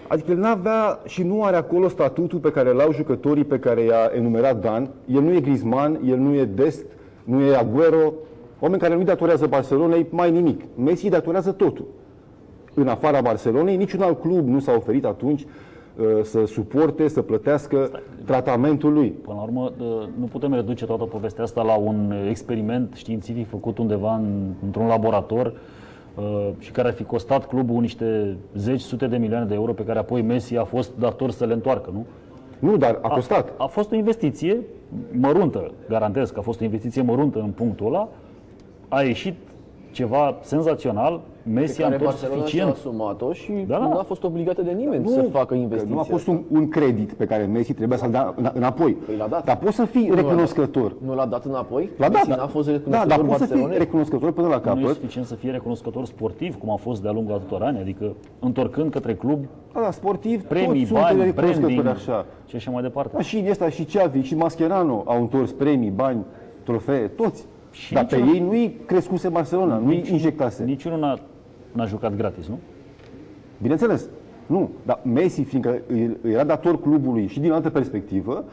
Adică 0.07 0.31
el 0.31 0.37
n-avea 0.37 0.99
și 1.05 1.23
nu 1.23 1.43
are 1.43 1.55
acolo 1.55 1.87
statutul 1.87 2.39
pe 2.39 2.51
care 2.51 2.71
l-au 2.71 2.91
jucătorii 2.91 3.43
pe 3.43 3.59
care 3.59 3.81
i-a 3.81 4.11
enumerat 4.15 4.61
Dan. 4.61 4.89
El 5.05 5.21
nu 5.21 5.33
e 5.33 5.39
Griezmann, 5.39 5.99
el 6.05 6.17
nu 6.17 6.33
e 6.33 6.45
Dest, 6.45 6.85
nu 7.23 7.41
e 7.41 7.55
Aguero, 7.55 8.13
oameni 8.59 8.81
care 8.81 8.95
nu 8.95 9.03
datorează 9.03 9.47
Barcelonei 9.47 10.07
mai 10.09 10.31
nimic. 10.31 10.61
Messi 10.75 11.09
datorează 11.09 11.51
totul. 11.51 11.85
În 12.73 12.87
afara 12.87 13.21
Barcelonei, 13.21 13.75
niciun 13.75 14.01
alt 14.01 14.21
club 14.21 14.47
nu 14.47 14.59
s-a 14.59 14.73
oferit 14.75 15.05
atunci 15.05 15.41
uh, 15.41 15.47
să 16.23 16.45
suporte, 16.45 17.07
să 17.07 17.21
plătească 17.21 17.89
tratamentul 18.25 18.93
lui. 18.93 19.09
Până 19.09 19.35
la 19.35 19.43
urmă, 19.43 19.71
uh, 19.79 20.07
nu 20.19 20.25
putem 20.25 20.53
reduce 20.53 20.85
toată 20.85 21.03
povestea 21.03 21.43
asta 21.43 21.61
la 21.61 21.75
un 21.75 22.13
experiment 22.29 22.93
științific 22.95 23.49
făcut 23.49 23.77
undeva 23.77 24.15
în, 24.15 24.51
într-un 24.63 24.87
laborator 24.87 25.53
uh, 26.15 26.49
și 26.59 26.71
care 26.71 26.87
ar 26.87 26.93
fi 26.93 27.03
costat 27.03 27.47
clubul 27.47 27.81
niște 27.81 28.37
zeci, 28.55 28.79
sute 28.79 29.07
de 29.07 29.17
milioane 29.17 29.45
de 29.45 29.53
euro 29.53 29.73
pe 29.73 29.83
care 29.83 29.99
apoi 29.99 30.21
Messi 30.21 30.57
a 30.57 30.63
fost 30.63 30.91
dator 30.99 31.31
să 31.31 31.45
le 31.45 31.53
întoarcă, 31.53 31.89
nu? 31.93 32.05
Nu, 32.59 32.77
dar 32.77 32.99
a 33.01 33.07
costat. 33.07 33.49
A, 33.49 33.63
a 33.63 33.67
fost 33.67 33.91
o 33.91 33.95
investiție 33.95 34.59
măruntă, 35.11 35.71
garantez 35.89 36.29
că 36.29 36.39
a 36.39 36.41
fost 36.41 36.61
o 36.61 36.63
investiție 36.63 37.01
măruntă 37.01 37.39
în 37.39 37.49
punctul 37.49 37.87
ăla. 37.87 38.09
A 38.87 39.01
ieșit 39.01 39.35
ceva 39.91 40.37
senzațional, 40.41 41.21
Messi 41.43 41.75
pe 41.77 41.81
a 41.83 41.85
care 41.89 41.95
întors 41.97 42.13
Barcelona 42.19 42.45
și-a 42.45 42.45
suficient. 42.45 42.71
asumat-o 42.75 43.33
și 43.33 43.51
Da, 43.67 43.77
da. 43.77 43.87
nu 43.87 43.97
a 43.97 44.03
fost 44.03 44.23
obligată 44.23 44.61
de 44.61 44.71
nimeni 44.71 45.03
Nu, 45.03 45.09
să 45.09 45.21
facă 45.31 45.45
că 45.45 45.53
investiția 45.53 45.93
Nu 45.95 45.99
a 45.99 46.03
fost 46.03 46.27
asta. 46.27 46.31
un, 46.31 46.57
un 46.59 46.69
credit 46.69 47.13
pe 47.13 47.25
care 47.25 47.43
Messi 47.45 47.73
trebuia 47.73 47.97
să-l 47.97 48.11
dea 48.11 48.33
în- 48.37 48.51
înapoi. 48.53 48.91
Păi 48.93 49.15
l-a 49.17 49.27
dat. 49.27 49.45
Dar 49.45 49.57
poți 49.57 49.75
să 49.75 49.85
fii 49.85 50.01
Nu 50.01 50.09
l-a 50.09 50.15
dat. 50.15 50.23
recunoscător. 50.25 50.95
Nu 51.05 51.15
l-a 51.15 51.25
dat 51.25 51.45
înapoi? 51.45 51.89
L-a 51.97 52.09
dat, 52.09 52.11
Messi 52.13 52.27
da. 52.29 52.35
n-a 52.35 52.47
fost 52.47 52.67
da, 52.67 52.71
recunoscător 52.73 53.07
dar 53.17 53.25
poți 53.25 53.37
să 53.39 53.43
fii 53.43 53.47
Barcelonei? 53.47 53.77
recunoscător 53.77 54.31
până 54.31 54.47
la 54.47 54.55
Nu 54.55 54.61
e 54.61 54.81
capăt. 54.81 54.95
suficient 54.95 55.27
să 55.27 55.35
fie 55.35 55.51
recunoscător 55.51 56.05
sportiv, 56.05 56.55
cum 56.57 56.69
a 56.69 56.75
fost 56.75 57.01
de-a 57.01 57.11
lungul 57.11 57.33
atâtor 57.33 57.61
ani, 57.61 57.79
adică 57.79 58.13
întorcând 58.39 58.91
către 58.91 59.15
club 59.15 59.39
Da, 59.73 59.79
da, 59.81 59.91
sportiv, 59.91 60.43
premii, 60.43 60.67
toți 60.79 60.85
sunt 60.85 60.99
bani, 60.99 61.23
recunoscători 61.23 61.73
branding 61.73 61.95
așa. 61.95 62.25
și 62.47 62.55
așa 62.55 62.71
mai 62.71 62.81
departe. 62.81 63.11
Da, 63.15 63.21
și 63.21 63.37
Iniesta, 63.37 63.69
și 63.69 63.83
Xavi, 63.83 64.21
și 64.21 64.35
Mascherano 64.35 65.03
au 65.05 65.21
întors 65.21 65.51
premii, 65.51 65.89
bani, 65.89 66.23
trofee, 66.63 67.07
toți. 67.07 67.45
Și 67.71 67.93
Dar 67.93 68.05
pe 68.05 68.15
niciun- 68.15 68.33
ei 68.33 68.39
nu-i 68.39 68.79
crescuse 68.85 69.29
Barcelona, 69.29 69.77
nu-i 69.77 70.03
injectase. 70.11 70.63
Niciunul 70.63 70.99
n-a, 70.99 71.17
n-a 71.73 71.85
jucat 71.85 72.15
gratis, 72.15 72.47
nu? 72.47 72.59
Bineînțeles, 73.61 74.09
nu. 74.47 74.69
Dar 74.85 74.99
Messi, 75.03 75.43
fiindcă 75.43 75.81
îi- 75.87 76.17
îi 76.21 76.31
era 76.31 76.43
dator 76.43 76.81
clubului 76.81 77.27
și 77.27 77.39
din 77.39 77.51
altă 77.51 77.69
perspectivă, 77.69 78.43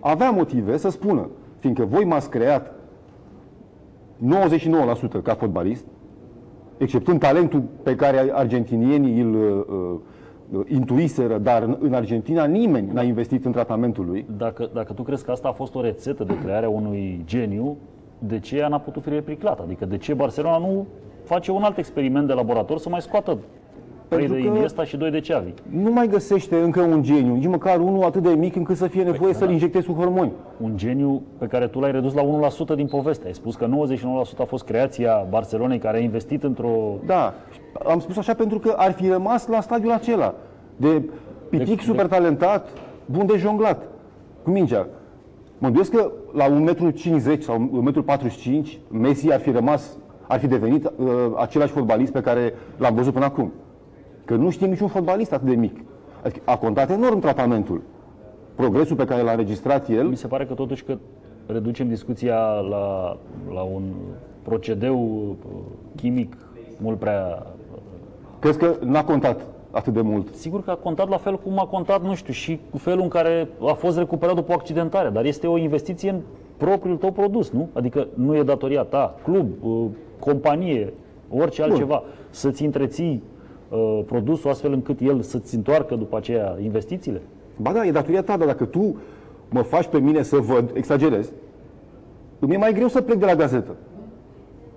avea 0.00 0.30
motive 0.30 0.76
să 0.76 0.88
spună, 0.90 1.28
fiindcă 1.58 1.84
voi 1.84 2.04
m-ați 2.04 2.30
creat 2.30 2.74
99% 4.16 5.22
ca 5.22 5.34
fotbalist, 5.34 5.84
exceptând 6.78 7.20
talentul 7.20 7.62
pe 7.82 7.94
care 7.94 8.30
argentinienii 8.32 9.20
îl 9.20 9.34
uh, 9.34 10.58
uh, 10.58 10.64
intuiseră, 10.68 11.38
dar 11.38 11.62
în, 11.62 11.76
în 11.80 11.94
Argentina 11.94 12.44
nimeni 12.44 12.92
n-a 12.92 13.02
investit 13.02 13.44
în 13.44 13.52
tratamentul 13.52 14.06
lui. 14.06 14.26
Dacă, 14.36 14.70
dacă 14.74 14.92
tu 14.92 15.02
crezi 15.02 15.24
că 15.24 15.30
asta 15.30 15.48
a 15.48 15.52
fost 15.52 15.74
o 15.74 15.80
rețetă 15.80 16.24
de 16.24 16.38
creare 16.42 16.66
a 16.66 16.68
unui 16.68 17.22
geniu, 17.24 17.76
de 18.18 18.38
ce 18.38 18.56
ea 18.56 18.68
n-a 18.68 18.78
putut 18.80 19.02
fi 19.02 19.08
replicată? 19.08 19.62
Adică 19.62 19.84
de 19.86 19.96
ce 19.96 20.14
Barcelona 20.14 20.58
nu 20.58 20.86
face 21.28 21.50
un 21.50 21.62
alt 21.62 21.78
experiment 21.78 22.26
de 22.26 22.32
laborator 22.32 22.78
să 22.78 22.88
mai 22.88 23.00
scoată 23.00 23.38
trei 24.08 24.20
Pentru 24.26 24.34
de 24.42 24.48
că- 24.48 24.54
Iniesta 24.56 24.84
și 24.84 24.96
doi 24.96 25.10
de 25.10 25.20
Xavi? 25.20 25.50
Nu 25.70 25.90
mai 25.92 26.08
găsește 26.08 26.56
încă 26.56 26.80
un 26.80 27.02
geniu, 27.02 27.34
nici 27.34 27.46
măcar 27.46 27.78
unul 27.80 28.04
atât 28.04 28.22
de 28.22 28.28
mic 28.28 28.56
încât 28.56 28.76
să 28.76 28.86
fie 28.86 29.02
nevoie 29.02 29.34
să-l 29.34 29.50
injectezi 29.50 29.86
cu 29.86 29.92
hormoni. 29.92 30.32
Un 30.60 30.72
geniu 30.76 31.22
pe 31.38 31.46
care 31.46 31.66
tu 31.66 31.80
l-ai 31.80 31.90
redus 31.92 32.14
la 32.14 32.22
1% 32.22 32.74
din 32.74 32.86
poveste. 32.86 33.26
Ai 33.26 33.34
spus 33.34 33.56
că 33.56 33.66
99% 33.66 34.42
a 34.42 34.44
fost 34.44 34.64
creația 34.64 35.26
Barcelonei 35.30 35.78
care 35.78 35.96
a 35.96 36.00
investit 36.00 36.42
într-o... 36.42 36.70
Da, 37.06 37.34
am 37.88 37.98
spus 38.00 38.16
așa 38.16 38.34
pentru 38.34 38.58
că 38.58 38.74
ar 38.76 38.92
fi 38.92 39.08
rămas 39.08 39.46
la 39.46 39.60
stadiul 39.60 39.92
acela 39.92 40.34
de 40.76 41.02
pitic 41.50 41.76
De- 41.76 41.82
super 41.82 42.06
talentat, 42.06 42.68
bun 43.04 43.26
de 43.26 43.36
jonglat 43.36 43.82
cu 44.42 44.50
mingea. 44.50 44.86
Mă 45.58 45.68
gândesc 45.68 45.90
că 45.94 46.10
la 46.32 46.44
1,50 46.44 46.54
m 47.10 47.40
sau 47.40 47.84
1,45 47.92 48.78
m 48.88 48.98
Messi 48.98 49.32
ar 49.32 49.40
fi 49.40 49.50
rămas, 49.50 49.96
ar 50.28 50.38
fi 50.38 50.46
devenit 50.46 50.84
uh, 50.84 51.06
același 51.36 51.72
fotbalist 51.72 52.12
pe 52.12 52.20
care 52.20 52.54
l-am 52.76 52.94
văzut 52.94 53.12
până 53.12 53.24
acum. 53.24 53.52
Că 54.24 54.34
nu 54.34 54.50
știm 54.50 54.68
niciun 54.68 54.88
fotbalist 54.88 55.32
atât 55.32 55.46
de 55.46 55.54
mic. 55.54 55.76
Adică 56.22 56.40
a 56.44 56.56
contat 56.56 56.90
enorm 56.90 57.18
tratamentul. 57.18 57.82
Progresul 58.54 58.96
pe 58.96 59.04
care 59.04 59.22
l-a 59.22 59.30
înregistrat 59.30 59.88
el, 59.88 60.08
Mi 60.08 60.16
se 60.16 60.26
pare 60.26 60.44
că 60.46 60.54
totuși 60.54 60.84
că 60.84 60.96
reducem 61.46 61.88
discuția 61.88 62.36
la, 62.70 63.16
la 63.52 63.60
un 63.60 63.82
procedeu 64.42 64.98
uh, 64.98 65.60
chimic 65.96 66.36
mult 66.78 66.98
prea 66.98 67.46
crezi 68.38 68.58
că 68.58 68.76
n-a 68.84 69.04
contat 69.04 69.46
atât 69.70 69.92
de 69.92 70.00
mult. 70.00 70.34
Sigur 70.34 70.62
că 70.62 70.70
a 70.70 70.74
contat 70.74 71.08
la 71.08 71.16
fel 71.16 71.38
cum 71.38 71.58
a 71.58 71.66
contat, 71.66 72.02
nu 72.02 72.14
știu, 72.14 72.32
și 72.32 72.60
cu 72.70 72.78
felul 72.78 73.02
în 73.02 73.08
care 73.08 73.48
a 73.60 73.72
fost 73.72 73.98
recuperat 73.98 74.34
după 74.34 74.52
accidentare, 74.52 75.08
dar 75.08 75.24
este 75.24 75.46
o 75.46 75.58
investiție 75.58 76.10
în 76.10 76.20
propriul 76.56 76.96
tău 76.96 77.12
produs, 77.12 77.50
nu? 77.50 77.68
Adică 77.72 78.06
nu 78.14 78.36
e 78.36 78.42
datoria 78.42 78.82
ta, 78.82 79.14
club, 79.22 79.46
uh, 79.62 79.84
companie, 80.20 80.92
orice 81.30 81.62
altceva, 81.62 82.02
să-ți 82.30 82.64
întreții 82.64 83.22
uh, 83.68 84.00
produsul 84.06 84.50
astfel 84.50 84.72
încât 84.72 85.00
el 85.00 85.20
să-ți 85.22 85.54
întoarcă 85.54 85.94
după 85.94 86.16
aceea 86.16 86.56
investițiile? 86.62 87.20
Ba 87.56 87.72
da, 87.72 87.86
e 87.86 87.90
datoria 87.90 88.22
ta, 88.22 88.36
dar 88.36 88.46
dacă 88.46 88.64
tu 88.64 88.96
mă 89.50 89.62
faci 89.62 89.86
pe 89.86 89.98
mine 89.98 90.22
să 90.22 90.36
văd, 90.36 90.70
exagerez, 90.74 91.32
îmi 92.38 92.54
e 92.54 92.56
mai 92.56 92.72
greu 92.72 92.88
să 92.88 93.00
plec 93.00 93.18
de 93.18 93.24
la 93.24 93.34
gazetă. 93.34 93.76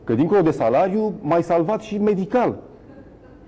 Că 0.04 0.14
dincolo 0.14 0.42
de 0.42 0.52
salariu, 0.52 1.14
m-ai 1.22 1.44
salvat 1.44 1.82
și 1.82 1.98
medical. 1.98 2.56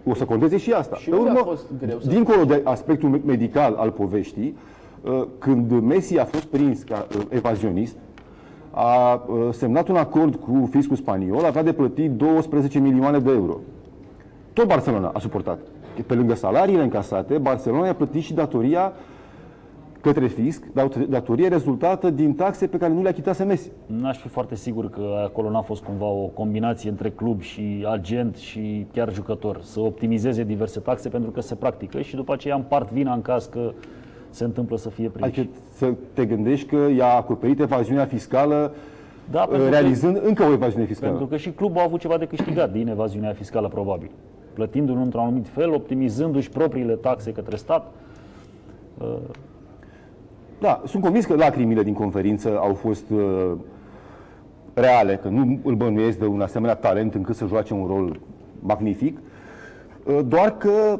O 0.06 0.14
să 0.14 0.26
conteze 0.26 0.58
și 0.58 0.72
asta. 0.72 0.96
Și 0.96 1.10
Pe 1.10 1.16
unde 1.16 1.30
a 1.30 1.44
fost 1.44 1.66
greu 1.86 2.00
să- 2.00 2.08
dincolo 2.10 2.44
de 2.46 2.62
aspectul 2.64 3.10
me- 3.10 3.22
medical 3.26 3.74
al 3.78 3.92
poveștii, 3.92 4.58
uh, 5.04 5.24
când 5.38 5.72
Messi 5.82 6.18
a 6.20 6.26
fost 6.26 6.44
prins 6.44 6.84
ca 6.84 7.08
uh, 7.18 7.22
evazionist, 7.30 7.96
a 8.75 9.13
uh, 9.27 9.48
semnat 9.51 9.88
un 9.88 9.96
acord 9.96 10.36
cu 10.36 10.70
fiscul 10.72 10.96
spaniol, 10.96 11.46
avea 11.46 11.63
de 11.63 11.74
plătit 11.74 12.12
12 12.12 12.80
milioane 12.80 13.20
de 13.20 13.32
euro. 13.32 13.60
Tot 14.53 14.68
Barcelona 14.68 15.12
a 15.13 15.20
suportat. 15.20 15.60
Pe 16.08 16.13
lângă 16.13 16.34
salariile 16.36 16.84
încasate, 16.84 17.38
Barcelona 17.38 17.89
a 17.89 17.94
plătit 17.94 18.22
și 18.22 18.34
datoria 18.34 18.94
către 20.01 20.27
fisc, 20.27 20.63
dat- 20.74 21.08
datorie 21.10 21.48
rezultată 21.48 22.10
din 22.10 22.34
taxe 22.34 22.68
pe 22.68 22.77
care 22.77 22.94
nu 22.94 23.01
le 23.01 23.10
achitase 23.10 23.44
Messi. 23.44 23.72
N-aș 23.86 24.18
fi 24.18 24.27
foarte 24.27 24.56
sigur 24.56 24.89
că 24.89 25.22
acolo 25.24 25.50
n-a 25.50 25.62
fost 25.62 25.84
cumva 25.84 26.06
o 26.06 26.25
combinație 26.25 26.89
între 26.89 27.10
club 27.10 27.42
și 27.42 27.86
agent 27.92 28.36
și 28.36 28.86
chiar 28.94 29.13
jucător. 29.13 29.60
Să 29.62 29.80
optimizeze 29.80 30.44
diverse 30.44 30.80
taxe 30.80 31.10
pentru 31.10 31.32
că 31.32 31.42
se 31.42 31.56
practică 31.56 32.01
și 32.01 32.15
după 32.15 32.34
aceea 32.34 32.56
împart 32.56 32.92
vina 32.92 33.13
în 33.13 33.22
caz 33.22 33.46
că 33.46 33.72
se 34.34 34.44
întâmplă 34.44 34.78
să 34.78 34.90
fie 34.90 35.10
prinși. 35.10 35.40
Adică 35.40 35.56
să 35.75 35.94
te 36.13 36.25
gândești 36.25 36.68
că 36.68 36.88
i-a 36.96 37.13
acoperit 37.16 37.60
evaziunea 37.60 38.06
fiscală 38.06 38.74
Da, 39.32 39.40
pentru 39.40 39.63
că- 39.63 39.70
realizând 39.70 40.22
încă 40.24 40.44
o 40.44 40.52
evaziune 40.52 40.86
fiscală. 40.86 41.10
Pentru 41.12 41.28
că 41.30 41.38
și 41.38 41.50
clubul 41.50 41.80
a 41.80 41.84
avut 41.84 42.00
ceva 42.00 42.18
de 42.18 42.25
câștigat 42.25 42.72
din 42.72 42.88
evaziunea 42.88 43.34
fiscală, 43.34 43.68
probabil. 43.68 44.10
Plătindu-l 44.54 44.98
într-un 44.98 45.22
anumit 45.22 45.48
fel, 45.48 45.74
optimizându-și 45.74 46.50
propriile 46.50 46.94
taxe 46.94 47.32
către 47.32 47.56
stat. 47.56 47.92
Da, 50.60 50.82
sunt 50.86 51.04
convins 51.04 51.25
că 51.25 51.36
lacrimile 51.36 51.84
din 51.84 51.94
conferință 51.94 52.58
au 52.60 52.74
fost 52.74 53.10
uh, 53.10 53.52
reale, 54.74 55.16
că 55.16 55.28
nu 55.28 55.60
îl 55.63 55.75
bănuiesc 55.75 56.20
de 56.20 56.25
un 56.25 56.42
asemenea 56.42 56.75
talent 56.75 57.13
încât 57.13 57.36
să 57.36 57.46
joace 57.46 57.74
un 57.74 57.86
rol 57.88 58.20
magnific, 58.60 59.18
uh, 60.06 60.20
doar 60.28 60.58
că 60.58 61.00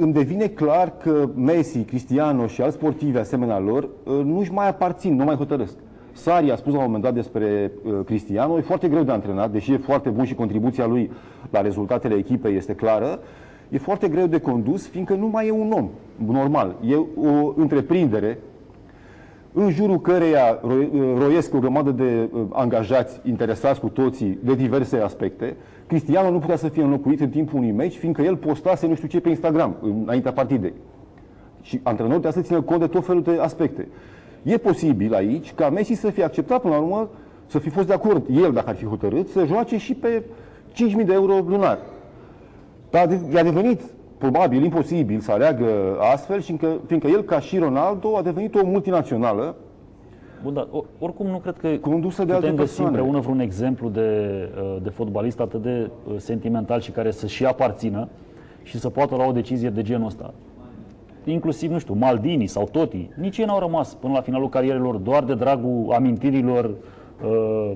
îmi 0.00 0.12
devine 0.12 0.46
clar 0.46 0.92
că 0.96 1.28
Messi, 1.34 1.78
Cristiano 1.78 2.46
și 2.46 2.62
alți 2.62 2.76
sportivi 2.76 3.18
asemenea 3.18 3.58
lor 3.58 3.82
uh, 3.82 4.20
nu-și 4.24 4.52
mai 4.52 4.68
aparțin, 4.68 5.16
nu 5.16 5.24
mai 5.24 5.34
hotărăsc. 5.34 5.74
Sari 6.12 6.50
a 6.50 6.56
spus 6.56 6.72
la 6.72 6.78
un 6.78 6.84
moment 6.84 7.02
dat 7.02 7.14
despre 7.14 7.72
uh, 7.84 7.92
Cristiano, 8.04 8.58
e 8.58 8.60
foarte 8.60 8.88
greu 8.88 9.02
de 9.02 9.12
antrenat, 9.12 9.50
deși 9.50 9.72
e 9.72 9.76
foarte 9.76 10.08
bun 10.08 10.24
și 10.24 10.34
contribuția 10.34 10.86
lui 10.86 11.10
la 11.50 11.60
rezultatele 11.60 12.14
echipei 12.14 12.56
este 12.56 12.74
clară, 12.74 13.18
e 13.68 13.78
foarte 13.78 14.08
greu 14.08 14.26
de 14.26 14.40
condus, 14.40 14.88
fiindcă 14.88 15.14
nu 15.14 15.26
mai 15.26 15.46
e 15.46 15.50
un 15.50 15.72
om 15.72 15.88
normal. 16.26 16.76
E 16.86 16.96
o 16.96 17.52
întreprindere 17.56 18.38
în 19.52 19.70
jurul 19.70 20.00
căreia 20.00 20.60
roiesc 21.18 21.54
o 21.54 21.58
grămadă 21.58 21.90
de 21.90 22.28
uh, 22.32 22.42
angajați 22.52 23.20
interesați 23.24 23.80
cu 23.80 23.88
toții 23.88 24.38
de 24.42 24.54
diverse 24.54 24.96
aspecte, 24.96 25.56
Cristiano 25.86 26.30
nu 26.30 26.38
putea 26.38 26.56
să 26.56 26.68
fie 26.68 26.82
înlocuit 26.82 27.20
în 27.20 27.28
timpul 27.28 27.58
unui 27.58 27.70
meci, 27.70 27.96
fiindcă 27.96 28.22
el 28.22 28.36
postase 28.36 28.86
nu 28.86 28.94
știu 28.94 29.08
ce 29.08 29.20
pe 29.20 29.28
Instagram, 29.28 29.76
înaintea 29.82 30.32
partidei. 30.32 30.72
Și 31.62 31.80
antrenorul 31.82 32.20
trebuie 32.20 32.42
să 32.42 32.48
țină 32.48 32.62
cont 32.62 32.80
de 32.80 32.86
tot 32.86 33.06
felul 33.06 33.22
de 33.22 33.38
aspecte. 33.40 33.88
E 34.42 34.56
posibil 34.56 35.14
aici 35.14 35.52
ca 35.54 35.70
Messi 35.70 35.92
să 35.92 36.10
fie 36.10 36.24
acceptat 36.24 36.60
până 36.60 36.74
la 36.74 36.80
urmă, 36.80 37.08
să 37.46 37.58
fi 37.58 37.68
fost 37.68 37.86
de 37.86 37.92
acord 37.92 38.26
el, 38.42 38.52
dacă 38.52 38.68
ar 38.68 38.74
fi 38.74 38.84
hotărât, 38.84 39.28
să 39.28 39.44
joace 39.46 39.78
și 39.78 39.94
pe 39.94 40.22
5.000 40.72 41.04
de 41.04 41.12
euro 41.12 41.44
lunar. 41.46 41.78
Dar 42.90 43.08
i-a 43.32 43.42
devenit 43.42 43.80
probabil 44.20 44.64
imposibil 44.64 45.20
să 45.20 45.32
aleagă 45.32 45.66
astfel, 46.12 46.40
fiindcă, 46.40 46.68
fiindcă 46.86 47.08
el, 47.08 47.22
ca 47.22 47.40
și 47.40 47.58
Ronaldo, 47.58 48.16
a 48.16 48.22
devenit 48.22 48.54
o 48.54 48.64
multinațională. 48.64 49.54
Bun, 50.42 50.54
dar 50.54 50.68
oricum 50.98 51.26
nu 51.26 51.38
cred 51.38 51.56
că 51.56 51.68
condusă 51.68 52.24
de 52.24 52.32
putem 52.32 52.48
alte 52.48 52.62
găsi 52.62 52.76
persoane. 52.76 52.90
împreună 52.90 53.20
vreun 53.20 53.40
exemplu 53.40 53.88
de, 53.88 54.08
uh, 54.56 54.76
de 54.82 54.88
fotbalist 54.88 55.40
atât 55.40 55.62
de 55.62 55.90
uh, 56.08 56.14
sentimental 56.16 56.80
și 56.80 56.90
care 56.90 57.10
să 57.10 57.26
și 57.26 57.44
aparțină 57.44 58.08
și 58.62 58.78
să 58.78 58.88
poată 58.88 59.14
lua 59.14 59.26
o 59.28 59.32
decizie 59.32 59.70
de 59.70 59.82
genul 59.82 60.06
ăsta. 60.06 60.34
Inclusiv, 61.24 61.70
nu 61.70 61.78
știu, 61.78 61.94
Maldini 61.94 62.46
sau 62.46 62.68
Totti, 62.72 63.10
nici 63.14 63.38
ei 63.38 63.44
n-au 63.44 63.58
rămas 63.58 63.94
până 63.94 64.12
la 64.12 64.20
finalul 64.20 64.48
carierelor 64.48 64.96
doar 64.96 65.24
de 65.24 65.34
dragul 65.34 65.92
amintirilor 65.92 66.64
uh, 66.64 67.72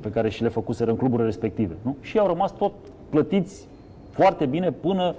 pe 0.00 0.10
care 0.10 0.28
și 0.28 0.42
le 0.42 0.48
făcuseră 0.48 0.90
în 0.90 0.96
cluburile 0.96 1.26
respective. 1.26 1.74
Nu? 1.82 1.96
Și 2.00 2.18
au 2.18 2.26
rămas 2.26 2.52
tot 2.52 2.72
plătiți 3.08 3.66
foarte 4.10 4.46
bine 4.46 4.70
până 4.70 5.14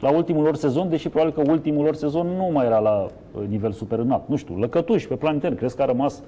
la 0.00 0.10
ultimul 0.10 0.42
lor 0.42 0.56
sezon, 0.56 0.88
deși 0.88 1.08
probabil 1.08 1.42
că 1.42 1.50
ultimul 1.50 1.84
lor 1.84 1.94
sezon 1.94 2.26
nu 2.26 2.50
mai 2.52 2.66
era 2.66 2.78
la 2.78 3.06
uh, 3.06 3.42
nivel 3.48 3.72
super 3.72 3.98
înalt. 3.98 4.22
Nu 4.26 4.36
știu, 4.36 4.56
lăcătuși 4.56 5.08
pe 5.08 5.14
plan 5.14 5.34
intern. 5.34 5.56
Crezi 5.56 5.76
că 5.76 5.82
a 5.82 5.84
rămas 5.84 6.22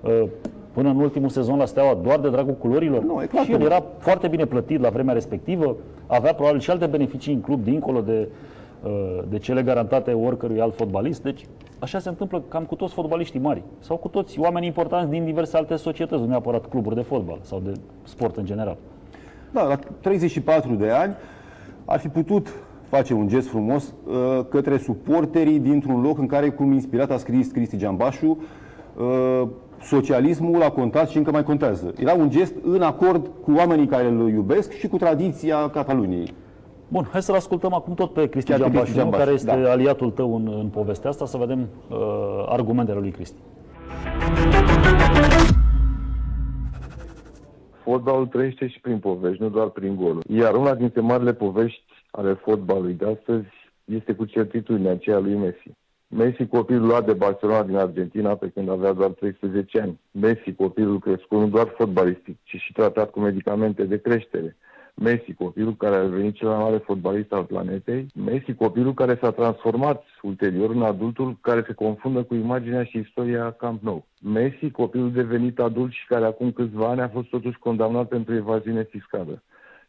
uh, 0.00 0.28
până 0.72 0.88
în 0.88 1.00
ultimul 1.00 1.28
sezon 1.28 1.58
la 1.58 1.64
Steaua 1.64 1.94
doar 1.94 2.18
de 2.18 2.30
dragul 2.30 2.54
culorilor? 2.54 3.02
Nu, 3.02 3.22
e 3.22 3.26
clar 3.26 3.44
și 3.44 3.50
că 3.50 3.56
el 3.56 3.60
nu. 3.60 3.66
era 3.66 3.84
foarte 3.98 4.28
bine 4.28 4.44
plătit 4.44 4.80
la 4.80 4.88
vremea 4.88 5.14
respectivă, 5.14 5.76
avea 6.06 6.34
probabil 6.34 6.60
și 6.60 6.70
alte 6.70 6.86
beneficii 6.86 7.34
în 7.34 7.40
club 7.40 7.64
dincolo 7.64 8.00
de, 8.00 8.28
uh, 8.82 9.22
de 9.28 9.38
cele 9.38 9.62
garantate 9.62 10.12
oricărui 10.12 10.60
alt 10.60 10.74
fotbalist. 10.74 11.22
Deci 11.22 11.46
așa 11.78 11.98
se 11.98 12.08
întâmplă 12.08 12.42
cam 12.48 12.64
cu 12.64 12.74
toți 12.74 12.94
fotbaliștii 12.94 13.40
mari 13.40 13.62
sau 13.78 13.96
cu 13.96 14.08
toți 14.08 14.40
oameni 14.40 14.66
importanți 14.66 15.10
din 15.10 15.24
diverse 15.24 15.56
alte 15.56 15.76
societăți, 15.76 16.20
nu 16.20 16.28
neapărat 16.28 16.66
cluburi 16.68 16.94
de 16.94 17.00
fotbal 17.00 17.38
sau 17.40 17.60
de 17.64 17.72
sport 18.02 18.36
în 18.36 18.44
general. 18.44 18.76
Da, 19.52 19.62
la 19.62 19.78
34 20.00 20.74
de 20.74 20.90
ani 20.90 21.14
ar 21.84 21.98
fi 21.98 22.08
putut 22.08 22.48
face 22.88 23.14
un 23.14 23.28
gest 23.28 23.48
frumos 23.48 23.94
uh, 24.06 24.14
către 24.48 24.78
suporterii 24.78 25.58
dintr-un 25.58 26.02
loc 26.02 26.18
în 26.18 26.26
care, 26.26 26.48
cum 26.48 26.72
inspirat, 26.72 27.10
a 27.10 27.16
scris 27.16 27.50
Cristi 27.50 27.76
Giambașu, 27.76 28.38
uh, 28.96 29.48
socialismul 29.82 30.62
a 30.62 30.70
contat 30.70 31.08
și 31.08 31.16
încă 31.16 31.30
mai 31.30 31.42
contează. 31.42 31.92
Era 31.98 32.12
un 32.14 32.30
gest 32.30 32.54
în 32.62 32.82
acord 32.82 33.30
cu 33.42 33.52
oamenii 33.56 33.86
care 33.86 34.06
îl 34.06 34.28
iubesc 34.28 34.72
și 34.72 34.88
cu 34.88 34.96
tradiția 34.96 35.68
Cataluniei. 35.68 36.34
Bun, 36.88 37.08
hai 37.10 37.22
să-l 37.22 37.34
ascultăm 37.34 37.74
acum 37.74 37.94
tot 37.94 38.12
pe 38.12 38.28
Cristi 38.28 38.50
Chiar 38.50 38.60
pe 38.60 38.64
Giambașu, 38.64 38.84
Cristi 38.84 39.00
Giambașu, 39.00 39.22
care 39.22 39.34
este 39.34 39.60
da. 39.62 39.70
aliatul 39.70 40.10
tău 40.10 40.34
în, 40.36 40.56
în 40.60 40.66
povestea 40.66 41.10
asta, 41.10 41.26
să 41.26 41.36
vedem 41.36 41.58
uh, 41.60 41.96
argumentele 42.48 42.98
lui 42.98 43.10
Cristi. 43.10 43.40
Fotbalul 47.84 48.26
trăiește 48.26 48.66
și 48.68 48.80
prin 48.80 48.98
povești, 48.98 49.42
nu 49.42 49.48
doar 49.48 49.66
prin 49.66 49.96
goluri. 49.96 50.36
Iar 50.36 50.54
una 50.54 50.74
dintre 50.74 51.00
marile 51.00 51.32
povești 51.32 51.82
ale 52.16 52.32
fotbalului 52.32 52.94
de 52.94 53.06
astăzi 53.06 53.46
este 53.84 54.12
cu 54.14 54.24
certitudine 54.24 54.88
aceea 54.88 55.18
lui 55.18 55.34
Messi. 55.34 55.70
Messi, 56.08 56.46
copilul 56.46 56.86
luat 56.86 57.06
de 57.06 57.12
Barcelona 57.12 57.62
din 57.62 57.76
Argentina 57.76 58.34
pe 58.34 58.50
când 58.54 58.68
avea 58.68 58.92
doar 58.92 59.10
13 59.10 59.80
ani. 59.80 60.00
Messi, 60.10 60.54
copilul 60.54 60.98
crescut 60.98 61.38
nu 61.38 61.48
doar 61.48 61.74
fotbalistic, 61.76 62.36
ci 62.42 62.56
și 62.56 62.72
tratat 62.72 63.10
cu 63.10 63.20
medicamente 63.20 63.84
de 63.84 64.00
creștere. 64.00 64.56
Messi, 64.94 65.34
copilul 65.34 65.76
care 65.76 65.94
a 65.94 66.02
devenit 66.02 66.34
cel 66.34 66.48
mai 66.48 66.58
mare 66.58 66.76
fotbalist 66.76 67.32
al 67.32 67.44
planetei. 67.44 68.06
Messi, 68.14 68.54
copilul 68.54 68.94
care 68.94 69.18
s-a 69.20 69.30
transformat 69.30 70.04
ulterior 70.22 70.70
în 70.70 70.82
adultul 70.82 71.38
care 71.40 71.64
se 71.66 71.72
confundă 71.72 72.22
cu 72.22 72.34
imaginea 72.34 72.84
și 72.84 72.98
istoria 72.98 73.50
Camp 73.50 73.82
Nou. 73.82 74.06
Messi, 74.22 74.70
copilul 74.70 75.12
devenit 75.12 75.58
adult 75.58 75.92
și 75.92 76.06
care 76.06 76.24
acum 76.24 76.52
câțiva 76.52 76.88
ani 76.88 77.00
a 77.00 77.08
fost 77.08 77.28
totuși 77.28 77.58
condamnat 77.58 78.08
pentru 78.08 78.34
evaziune 78.34 78.82
fiscală. 78.82 79.42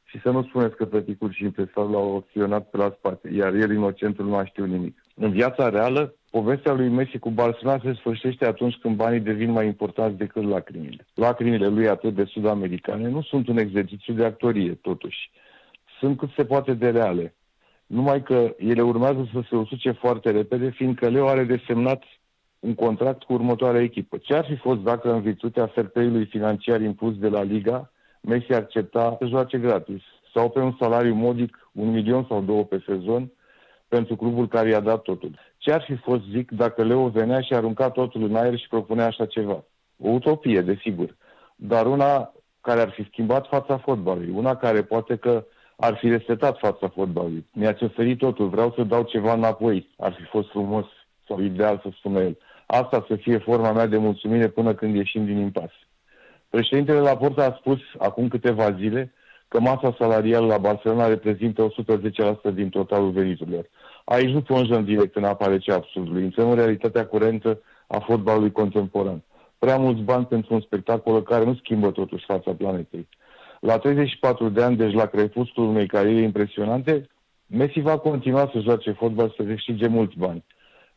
Și 0.10 0.20
să 0.20 0.30
nu 0.30 0.44
spuneți 0.44 0.76
că 0.76 0.86
tăticul 0.86 1.32
și 1.32 1.44
impresarul 1.44 1.92
l-au 1.92 2.16
opționat 2.16 2.70
pe 2.70 2.78
la 2.78 2.94
spate, 2.98 3.30
iar 3.34 3.54
el, 3.54 3.72
inocentul, 3.72 4.26
nu 4.26 4.36
a 4.36 4.46
știut 4.46 4.68
nimic. 4.68 5.04
În 5.16 5.32
viața 5.32 5.70
reală, 5.70 6.14
povestea 6.32 6.74
lui 6.74 6.90
Messi 6.90 7.18
cu 7.18 7.30
Barcelona 7.30 7.80
se 7.84 7.94
sfârșește 7.94 8.46
atunci 8.46 8.76
când 8.76 8.96
banii 8.96 9.20
devin 9.20 9.52
mai 9.52 9.66
importanți 9.66 10.18
decât 10.18 10.44
lacrimile. 10.44 11.06
Lacrimile 11.14 11.68
lui 11.68 11.88
atât 11.88 12.14
de 12.16 12.24
sud-americane 12.24 13.10
nu 13.10 13.22
sunt 13.22 13.48
un 13.48 13.58
exercițiu 13.58 14.14
de 14.14 14.26
actorie, 14.26 14.74
totuși. 14.74 15.32
Sunt 16.00 16.18
cât 16.18 16.30
se 16.36 16.46
poate 16.46 16.74
de 16.74 16.90
reale. 16.90 17.36
Numai 17.86 18.24
că 18.24 18.56
ele 18.58 18.82
urmează 18.82 19.30
să 19.34 19.40
se 19.50 19.56
usuce 19.56 19.92
foarte 19.92 20.32
repede, 20.32 20.70
fiindcă 20.70 21.10
Leo 21.10 21.28
are 21.28 21.44
desemnat 21.44 22.04
un 22.60 22.76
contract 22.76 23.24
cu 23.24 23.34
următoarea 23.34 23.82
echipă. 23.82 24.18
Ce 24.18 24.34
ar 24.34 24.46
fi 24.46 24.56
fost 24.56 24.80
dacă, 24.80 25.14
în 25.14 25.22
virtutea 25.22 25.68
fair 25.68 25.88
play-ului 25.88 26.26
financiar 26.26 26.82
impus 26.82 27.18
de 27.18 27.28
la 27.28 27.42
Liga, 27.42 27.92
Messi 28.28 28.54
accepta 28.54 29.16
să 29.20 29.26
joace 29.26 29.58
gratis 29.58 30.02
sau 30.34 30.50
pe 30.50 30.60
un 30.60 30.76
salariu 30.80 31.14
modic, 31.14 31.70
un 31.72 31.92
milion 31.92 32.26
sau 32.30 32.42
două 32.42 32.64
pe 32.64 32.84
sezon, 32.86 33.32
pentru 33.88 34.16
clubul 34.16 34.48
care 34.48 34.70
i-a 34.70 34.80
dat 34.80 35.02
totul. 35.02 35.40
Ce 35.58 35.72
ar 35.72 35.82
fi 35.82 35.96
fost, 35.96 36.22
zic, 36.32 36.52
dacă 36.52 36.84
Leo 36.84 37.08
venea 37.08 37.42
și 37.42 37.54
arunca 37.54 37.90
totul 37.90 38.24
în 38.24 38.36
aer 38.36 38.58
și 38.58 38.68
propunea 38.68 39.06
așa 39.06 39.26
ceva? 39.26 39.64
O 40.00 40.10
utopie, 40.10 40.62
desigur, 40.62 41.16
dar 41.56 41.86
una 41.86 42.34
care 42.62 42.82
ar 42.82 42.90
fi 42.90 43.04
schimbat 43.04 43.48
fața 43.48 43.78
fotbalului, 43.78 44.34
una 44.36 44.56
care 44.56 44.84
poate 44.84 45.16
că 45.16 45.46
ar 45.78 45.98
fi 45.98 46.10
resetat 46.10 46.58
fața 46.58 46.88
fotbalului. 46.88 47.46
Mi-ați 47.54 47.84
oferit 47.84 48.18
totul, 48.18 48.48
vreau 48.50 48.74
să 48.76 48.84
dau 48.84 49.04
ceva 49.04 49.34
înapoi. 49.34 49.90
Ar 49.98 50.14
fi 50.14 50.24
fost 50.24 50.50
frumos 50.50 50.86
sau 51.28 51.42
ideal 51.42 51.80
să 51.84 51.90
spună 51.98 52.20
el. 52.20 52.38
Asta 52.66 53.06
să 53.08 53.16
fie 53.16 53.38
forma 53.38 53.72
mea 53.72 53.86
de 53.86 53.98
mulțumire 53.98 54.48
până 54.48 54.74
când 54.74 54.96
ieșim 54.96 55.26
din 55.26 55.38
impas. 55.38 55.72
Președintele 56.50 57.00
Laporta 57.00 57.46
a 57.46 57.58
spus 57.60 57.80
acum 57.98 58.28
câteva 58.28 58.72
zile 58.72 59.14
că 59.48 59.60
masa 59.60 59.96
salarială 59.98 60.46
la 60.46 60.58
Barcelona 60.58 61.08
reprezintă 61.08 61.68
110% 62.52 62.54
din 62.54 62.70
totalul 62.70 63.12
veniturilor. 63.12 63.70
Aici 64.06 64.30
nu 64.30 64.42
plonjăm 64.42 64.84
direct 64.84 65.16
în 65.16 65.24
apa 65.24 65.58
ce 65.58 65.72
absurdului, 65.72 66.24
intrăm 66.24 66.50
în 66.50 66.56
realitatea 66.56 67.06
curentă 67.06 67.62
a 67.88 68.00
fotbalului 68.00 68.52
contemporan. 68.52 69.24
Prea 69.60 69.78
mulți 69.78 70.02
bani 70.02 70.26
pentru 70.26 70.54
un 70.54 70.62
spectacol 70.62 71.24
care 71.24 71.46
nu 71.46 71.56
schimbă 71.56 71.92
totuși 71.92 72.26
fața 72.26 72.52
planetei. 72.52 73.08
La 73.60 73.78
34 73.78 74.50
de 74.50 74.64
ani, 74.64 74.76
deci 74.76 74.94
la 74.94 75.06
crepusculul 75.06 75.70
unei 75.70 75.88
cariere 75.88 76.22
impresionante, 76.22 77.10
Messi 77.48 77.80
va 77.80 77.98
continua 77.98 78.50
să 78.54 78.60
joace 78.60 78.92
fotbal 78.92 79.34
să 79.38 79.44
câștige 79.44 79.88
mulți 79.88 80.18
bani. 80.18 80.44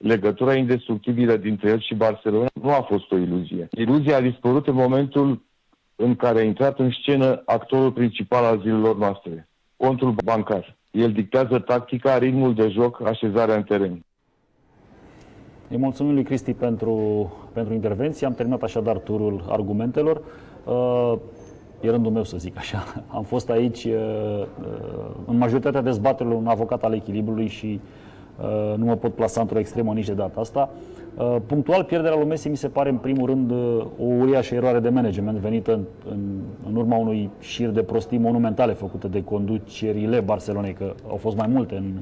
Legătura 0.02 0.54
indestructibilă 0.54 1.36
dintre 1.36 1.68
el 1.68 1.80
și 1.80 1.94
Barcelona 1.94 2.48
nu 2.62 2.70
a 2.70 2.82
fost 2.88 3.10
o 3.12 3.16
iluzie. 3.16 3.68
Iluzia 3.70 4.16
a 4.16 4.20
dispărut 4.20 4.66
în 4.66 4.74
momentul 4.74 5.42
în 5.96 6.16
care 6.16 6.38
a 6.38 6.42
intrat 6.42 6.78
în 6.78 6.90
scenă 6.90 7.42
actorul 7.44 7.92
principal 7.92 8.44
al 8.44 8.60
zilelor 8.60 8.96
noastre, 8.96 9.48
contul 9.76 10.14
bancar. 10.24 10.76
El 10.90 11.12
dictează 11.12 11.58
tactica, 11.58 12.18
ritmul 12.18 12.54
de 12.54 12.68
joc, 12.68 13.02
așezarea 13.06 13.56
în 13.56 13.62
teren. 13.62 14.04
Îi 15.68 15.76
mulțumim 15.76 16.14
lui 16.14 16.22
Cristi 16.22 16.52
pentru, 16.52 17.32
pentru 17.52 17.74
intervenție. 17.74 18.26
Am 18.26 18.34
terminat 18.34 18.62
așadar 18.62 18.98
turul 18.98 19.44
argumentelor. 19.48 20.22
Uh, 20.64 21.12
e 21.80 21.90
rândul 21.90 22.12
meu 22.12 22.24
să 22.24 22.36
zic 22.36 22.56
așa. 22.56 22.84
Am 23.16 23.22
fost 23.22 23.50
aici 23.50 23.84
uh, 23.84 23.92
uh, 23.92 24.46
în 25.26 25.36
majoritatea 25.36 25.80
dezbaterilor 25.80 26.38
un 26.38 26.46
avocat 26.46 26.84
al 26.84 26.94
echilibrului 26.94 27.46
și 27.48 27.80
uh, 27.82 28.09
nu 28.76 28.84
mă 28.84 28.96
pot 28.96 29.14
plasa 29.14 29.40
într-o 29.40 29.58
extremă 29.58 29.92
nici 29.92 30.06
de 30.06 30.12
data 30.12 30.40
asta. 30.40 30.70
Uh, 31.16 31.36
punctual, 31.46 31.84
pierderea 31.84 32.16
lui 32.16 32.26
Messi 32.26 32.48
mi 32.48 32.56
se 32.56 32.68
pare 32.68 32.88
în 32.88 32.96
primul 32.96 33.26
rând 33.26 33.50
uh, 33.50 33.84
o 34.00 34.04
uriașă 34.04 34.54
eroare 34.54 34.78
de 34.78 34.88
management 34.88 35.38
venită 35.38 35.72
în, 35.72 35.84
în, 36.10 36.18
în 36.68 36.76
urma 36.76 36.96
unui 36.96 37.30
șir 37.40 37.68
de 37.68 37.82
prostii 37.82 38.18
monumentale 38.18 38.72
făcute 38.72 39.08
de 39.08 39.24
conducerile 39.24 40.20
Barcelonei, 40.20 40.72
că 40.72 40.94
au 41.08 41.16
fost 41.16 41.36
mai 41.36 41.46
multe 41.50 41.74
în, 41.74 41.92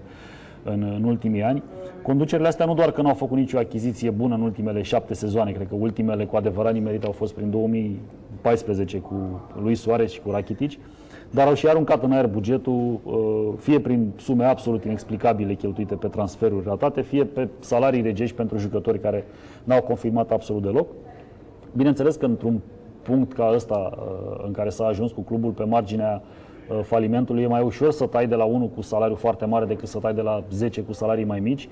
în, 0.62 0.92
în 0.96 1.04
ultimii 1.04 1.42
ani. 1.42 1.62
Conducerile 2.02 2.48
astea 2.48 2.66
nu 2.66 2.74
doar 2.74 2.90
că 2.90 3.02
nu 3.02 3.08
au 3.08 3.14
făcut 3.14 3.36
nicio 3.36 3.58
achiziție 3.58 4.10
bună 4.10 4.34
în 4.34 4.40
ultimele 4.40 4.82
șapte 4.82 5.14
sezoane, 5.14 5.50
cred 5.50 5.68
că 5.68 5.74
ultimele 5.78 6.24
cu 6.24 6.36
adevărat 6.36 6.72
nimerite 6.72 7.06
au 7.06 7.12
fost 7.12 7.34
prin 7.34 7.50
2014 7.50 8.98
cu 8.98 9.40
lui 9.62 9.74
Suarez 9.74 10.10
și 10.10 10.20
cu 10.20 10.30
Rakitic, 10.30 10.78
dar 11.30 11.46
au 11.46 11.54
și 11.54 11.68
aruncat 11.68 12.02
în 12.02 12.12
aer 12.12 12.26
bugetul, 12.26 13.00
uh, 13.04 13.48
fie 13.58 13.80
prin 13.80 14.12
sume 14.16 14.44
absolut 14.44 14.84
inexplicabile 14.84 15.54
cheltuite 15.54 15.94
pe 15.94 16.08
transferuri 16.08 16.64
ratate, 16.66 17.00
fie 17.00 17.24
pe 17.24 17.48
salarii 17.58 18.02
regești 18.02 18.36
pentru 18.36 18.58
jucători 18.58 19.00
care 19.00 19.24
n-au 19.64 19.82
confirmat 19.82 20.30
absolut 20.30 20.62
deloc. 20.62 20.86
Bineînțeles 21.72 22.16
că 22.16 22.24
într-un 22.26 22.60
punct 23.02 23.32
ca 23.32 23.50
ăsta 23.54 23.92
uh, 23.92 24.44
în 24.46 24.52
care 24.52 24.68
s-a 24.68 24.86
ajuns 24.86 25.12
cu 25.12 25.20
clubul 25.20 25.50
pe 25.50 25.64
marginea 25.64 26.22
uh, 26.22 26.80
falimentului, 26.82 27.42
e 27.42 27.46
mai 27.46 27.62
ușor 27.62 27.90
să 27.90 28.06
tai 28.06 28.26
de 28.26 28.34
la 28.34 28.44
unul 28.44 28.68
cu 28.68 28.80
salariu 28.80 29.16
foarte 29.16 29.44
mare 29.44 29.64
decât 29.64 29.88
să 29.88 29.98
tai 29.98 30.14
de 30.14 30.20
la 30.20 30.44
10 30.50 30.80
cu 30.80 30.92
salarii 30.92 31.24
mai 31.24 31.40
mici. 31.40 31.68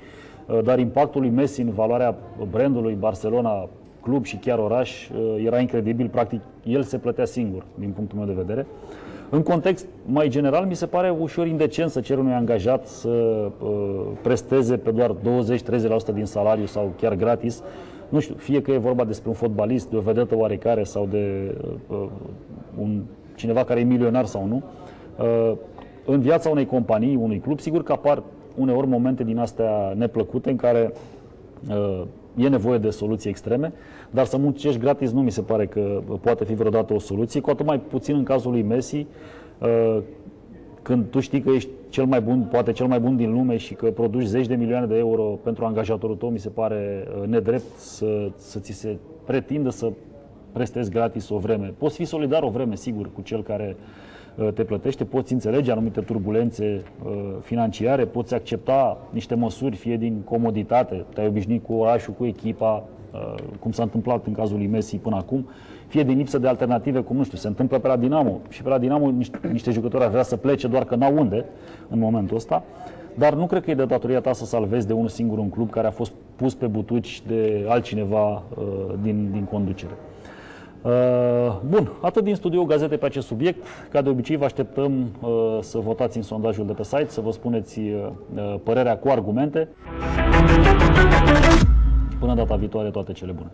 uh, 0.47 0.59
dar 0.63 0.79
impactul 0.79 1.21
lui 1.21 1.31
Messi 1.31 1.61
în 1.61 1.71
valoarea 1.71 2.15
brandului 2.51 2.95
Barcelona, 2.95 3.69
club 4.03 4.25
și 4.25 4.37
chiar 4.37 4.59
oraș 4.59 5.09
uh, 5.09 5.45
era 5.45 5.59
incredibil. 5.59 6.09
Practic, 6.09 6.41
el 6.65 6.83
se 6.83 6.99
plătea 6.99 7.25
singur, 7.25 7.65
din 7.75 7.91
punctul 7.91 8.19
meu 8.19 8.27
de 8.27 8.33
vedere. 8.33 8.67
În 9.31 9.43
context 9.43 9.87
mai 10.05 10.29
general, 10.29 10.65
mi 10.65 10.75
se 10.75 10.87
pare 10.87 11.11
ușor 11.11 11.47
indecent 11.47 11.91
să 11.91 12.01
cer 12.01 12.19
unui 12.19 12.33
angajat 12.33 12.87
să 12.87 13.09
uh, 13.09 13.71
presteze 14.23 14.77
pe 14.77 14.91
doar 14.91 15.15
20-30% 15.15 16.15
din 16.15 16.25
salariu 16.25 16.67
sau 16.67 16.93
chiar 16.97 17.15
gratis. 17.15 17.63
Nu 18.09 18.21
știu, 18.21 18.35
fie 18.35 18.63
că 18.63 18.71
e 18.71 18.79
vorba 18.79 19.05
despre 19.05 19.29
un 19.29 19.35
fotbalist, 19.35 19.91
de 19.91 19.97
o 19.97 20.01
vedetă 20.01 20.37
oarecare 20.37 20.83
sau 20.83 21.07
de 21.11 21.55
uh, 21.89 22.07
un, 22.81 23.03
cineva 23.35 23.65
care 23.65 23.81
e 23.81 23.85
milionar 23.85 24.25
sau 24.25 24.47
nu. 24.47 24.63
Uh, 25.19 25.57
în 26.07 26.21
viața 26.21 26.51
unei 26.51 26.67
companii, 26.67 27.17
unui 27.17 27.39
club, 27.39 27.61
sigur 27.61 27.83
că 27.83 27.93
apar 27.93 28.23
uneori 28.57 28.87
momente 28.87 29.25
din 29.25 29.39
astea 29.39 29.93
neplăcute 29.97 30.51
în 30.51 30.57
care 30.57 30.93
uh, 31.69 32.03
e 32.37 32.49
nevoie 32.49 32.79
de 32.79 32.91
soluții 32.91 33.31
extreme, 33.31 33.73
dar 34.11 34.25
să 34.25 34.37
muncești 34.37 34.81
gratis 34.81 35.13
nu 35.13 35.23
mi 35.23 35.31
se 35.31 35.43
pare 35.43 35.67
că 35.67 36.03
poate 36.21 36.45
fi 36.45 36.55
vreodată 36.55 36.95
o 36.95 36.99
soluție, 36.99 37.41
cu 37.41 37.51
atât 37.51 37.67
mai 37.67 37.81
puțin 37.81 38.15
în 38.15 38.23
cazul 38.23 38.51
lui 38.51 38.63
Messi, 38.63 39.07
uh, 39.59 39.99
când 40.83 41.05
tu 41.11 41.21
știi 41.21 41.41
că 41.41 41.51
ești 41.51 41.71
cel 41.89 42.05
mai 42.05 42.21
bun, 42.21 42.49
poate 42.51 42.73
cel 42.73 42.87
mai 42.87 43.01
bun 43.01 43.17
din 43.17 43.33
lume 43.33 43.57
și 43.57 43.75
că 43.75 43.87
produci 43.87 44.27
zeci 44.27 44.47
de 44.47 44.55
milioane 44.55 44.87
de 44.87 44.97
euro 44.97 45.23
pentru 45.23 45.65
angajatorul 45.65 46.17
tău, 46.17 46.29
mi 46.29 46.39
se 46.39 46.49
pare 46.49 47.09
uh, 47.21 47.29
nedrept 47.29 47.77
să, 47.77 48.31
să 48.37 48.59
ți 48.59 48.73
se 48.73 48.97
pretindă 49.25 49.71
să 49.71 49.93
prestezi 50.53 50.91
gratis 50.91 51.29
o 51.29 51.39
vreme. 51.39 51.75
Poți 51.79 51.97
fi 51.97 52.05
solidar 52.05 52.43
o 52.43 52.49
vreme, 52.49 52.75
sigur, 52.75 53.11
cu 53.15 53.21
cel 53.21 53.43
care 53.43 53.77
uh, 53.79 53.85
te 54.55 54.65
plătește, 54.65 55.05
poți 55.05 55.33
înțelege 55.33 55.71
anumite 55.71 56.01
turbulențe 56.01 56.83
uh, 57.05 57.13
financiare, 57.43 58.05
poți 58.05 58.35
accepta 58.35 58.99
niște 59.11 59.35
măsuri, 59.35 59.77
fie 59.77 59.97
din 59.97 60.21
comoditate, 60.25 61.05
te-ai 61.15 61.27
obișnuit 61.27 61.65
cu 61.65 61.73
orașul, 61.73 62.15
cu 62.15 62.25
echipa, 62.25 62.85
uh, 63.13 63.35
cum 63.61 63.71
s-a 63.73 63.83
întâmplat 63.83 64.27
în 64.27 64.33
cazul 64.33 64.57
lui 64.57 64.67
Messi 64.67 64.97
până 64.97 65.17
acum, 65.17 65.49
fie 65.87 66.03
din 66.03 66.17
lipsă 66.17 66.39
de 66.39 66.49
alternative, 66.49 67.01
cum 67.01 67.17
nu 67.17 67.25
știu, 67.25 67.39
se 67.39 67.49
întâmplă 67.49 67.79
pe 67.79 67.89
la 67.89 67.97
Dinamo 67.97 68.41
și 68.49 68.63
pe 68.63 68.69
la 68.69 68.79
Dinamo 68.79 69.11
niște, 69.11 69.39
niște 69.53 69.71
jucători 69.71 70.05
ar 70.05 70.11
vrea 70.11 70.23
să 70.23 70.37
plece, 70.37 70.67
doar 70.67 70.85
că 70.85 70.95
n-au 70.95 71.17
unde 71.17 71.45
în 71.89 71.99
momentul 71.99 72.37
ăsta. 72.37 72.65
Dar 73.15 73.35
nu 73.35 73.47
cred 73.47 73.63
că 73.63 73.71
e 73.71 73.75
de 73.75 73.85
datoria 73.85 74.21
ta 74.21 74.33
să 74.33 74.45
salvezi 74.45 74.87
de 74.87 74.93
unul 74.93 75.09
singur 75.09 75.39
un 75.39 75.49
club 75.49 75.71
care 75.71 75.87
a 75.87 75.91
fost 75.91 76.13
pus 76.37 76.55
pe 76.55 76.67
butuci 76.67 77.23
de 77.27 77.67
altcineva 77.69 78.33
uh, 78.35 78.65
din, 79.03 79.29
din 79.33 79.45
conducere. 79.45 79.93
Uh, 80.87 80.93
bun, 81.69 81.93
atât 82.01 82.25
din 82.25 82.35
studio 82.35 82.65
Gazete 82.65 82.97
pe 82.97 83.07
acest 83.07 83.27
subiect. 83.27 83.67
Ca 83.91 84.03
de 84.03 84.09
obicei, 84.09 84.37
vă 84.37 84.45
așteptăm 84.45 85.07
uh, 85.21 85.59
să 85.61 85.79
votați 85.79 86.17
în 86.17 86.23
sondajul 86.23 86.67
de 86.67 86.73
pe 86.73 86.83
site, 86.83 87.09
să 87.09 87.21
vă 87.21 87.31
spuneți 87.31 87.79
uh, 87.81 88.55
părerea 88.63 88.99
cu 88.99 89.09
argumente. 89.09 89.69
Până 92.19 92.35
data 92.35 92.57
viitoare, 92.57 92.91
toate 92.91 93.13
cele 93.13 93.33
bune! 93.33 93.51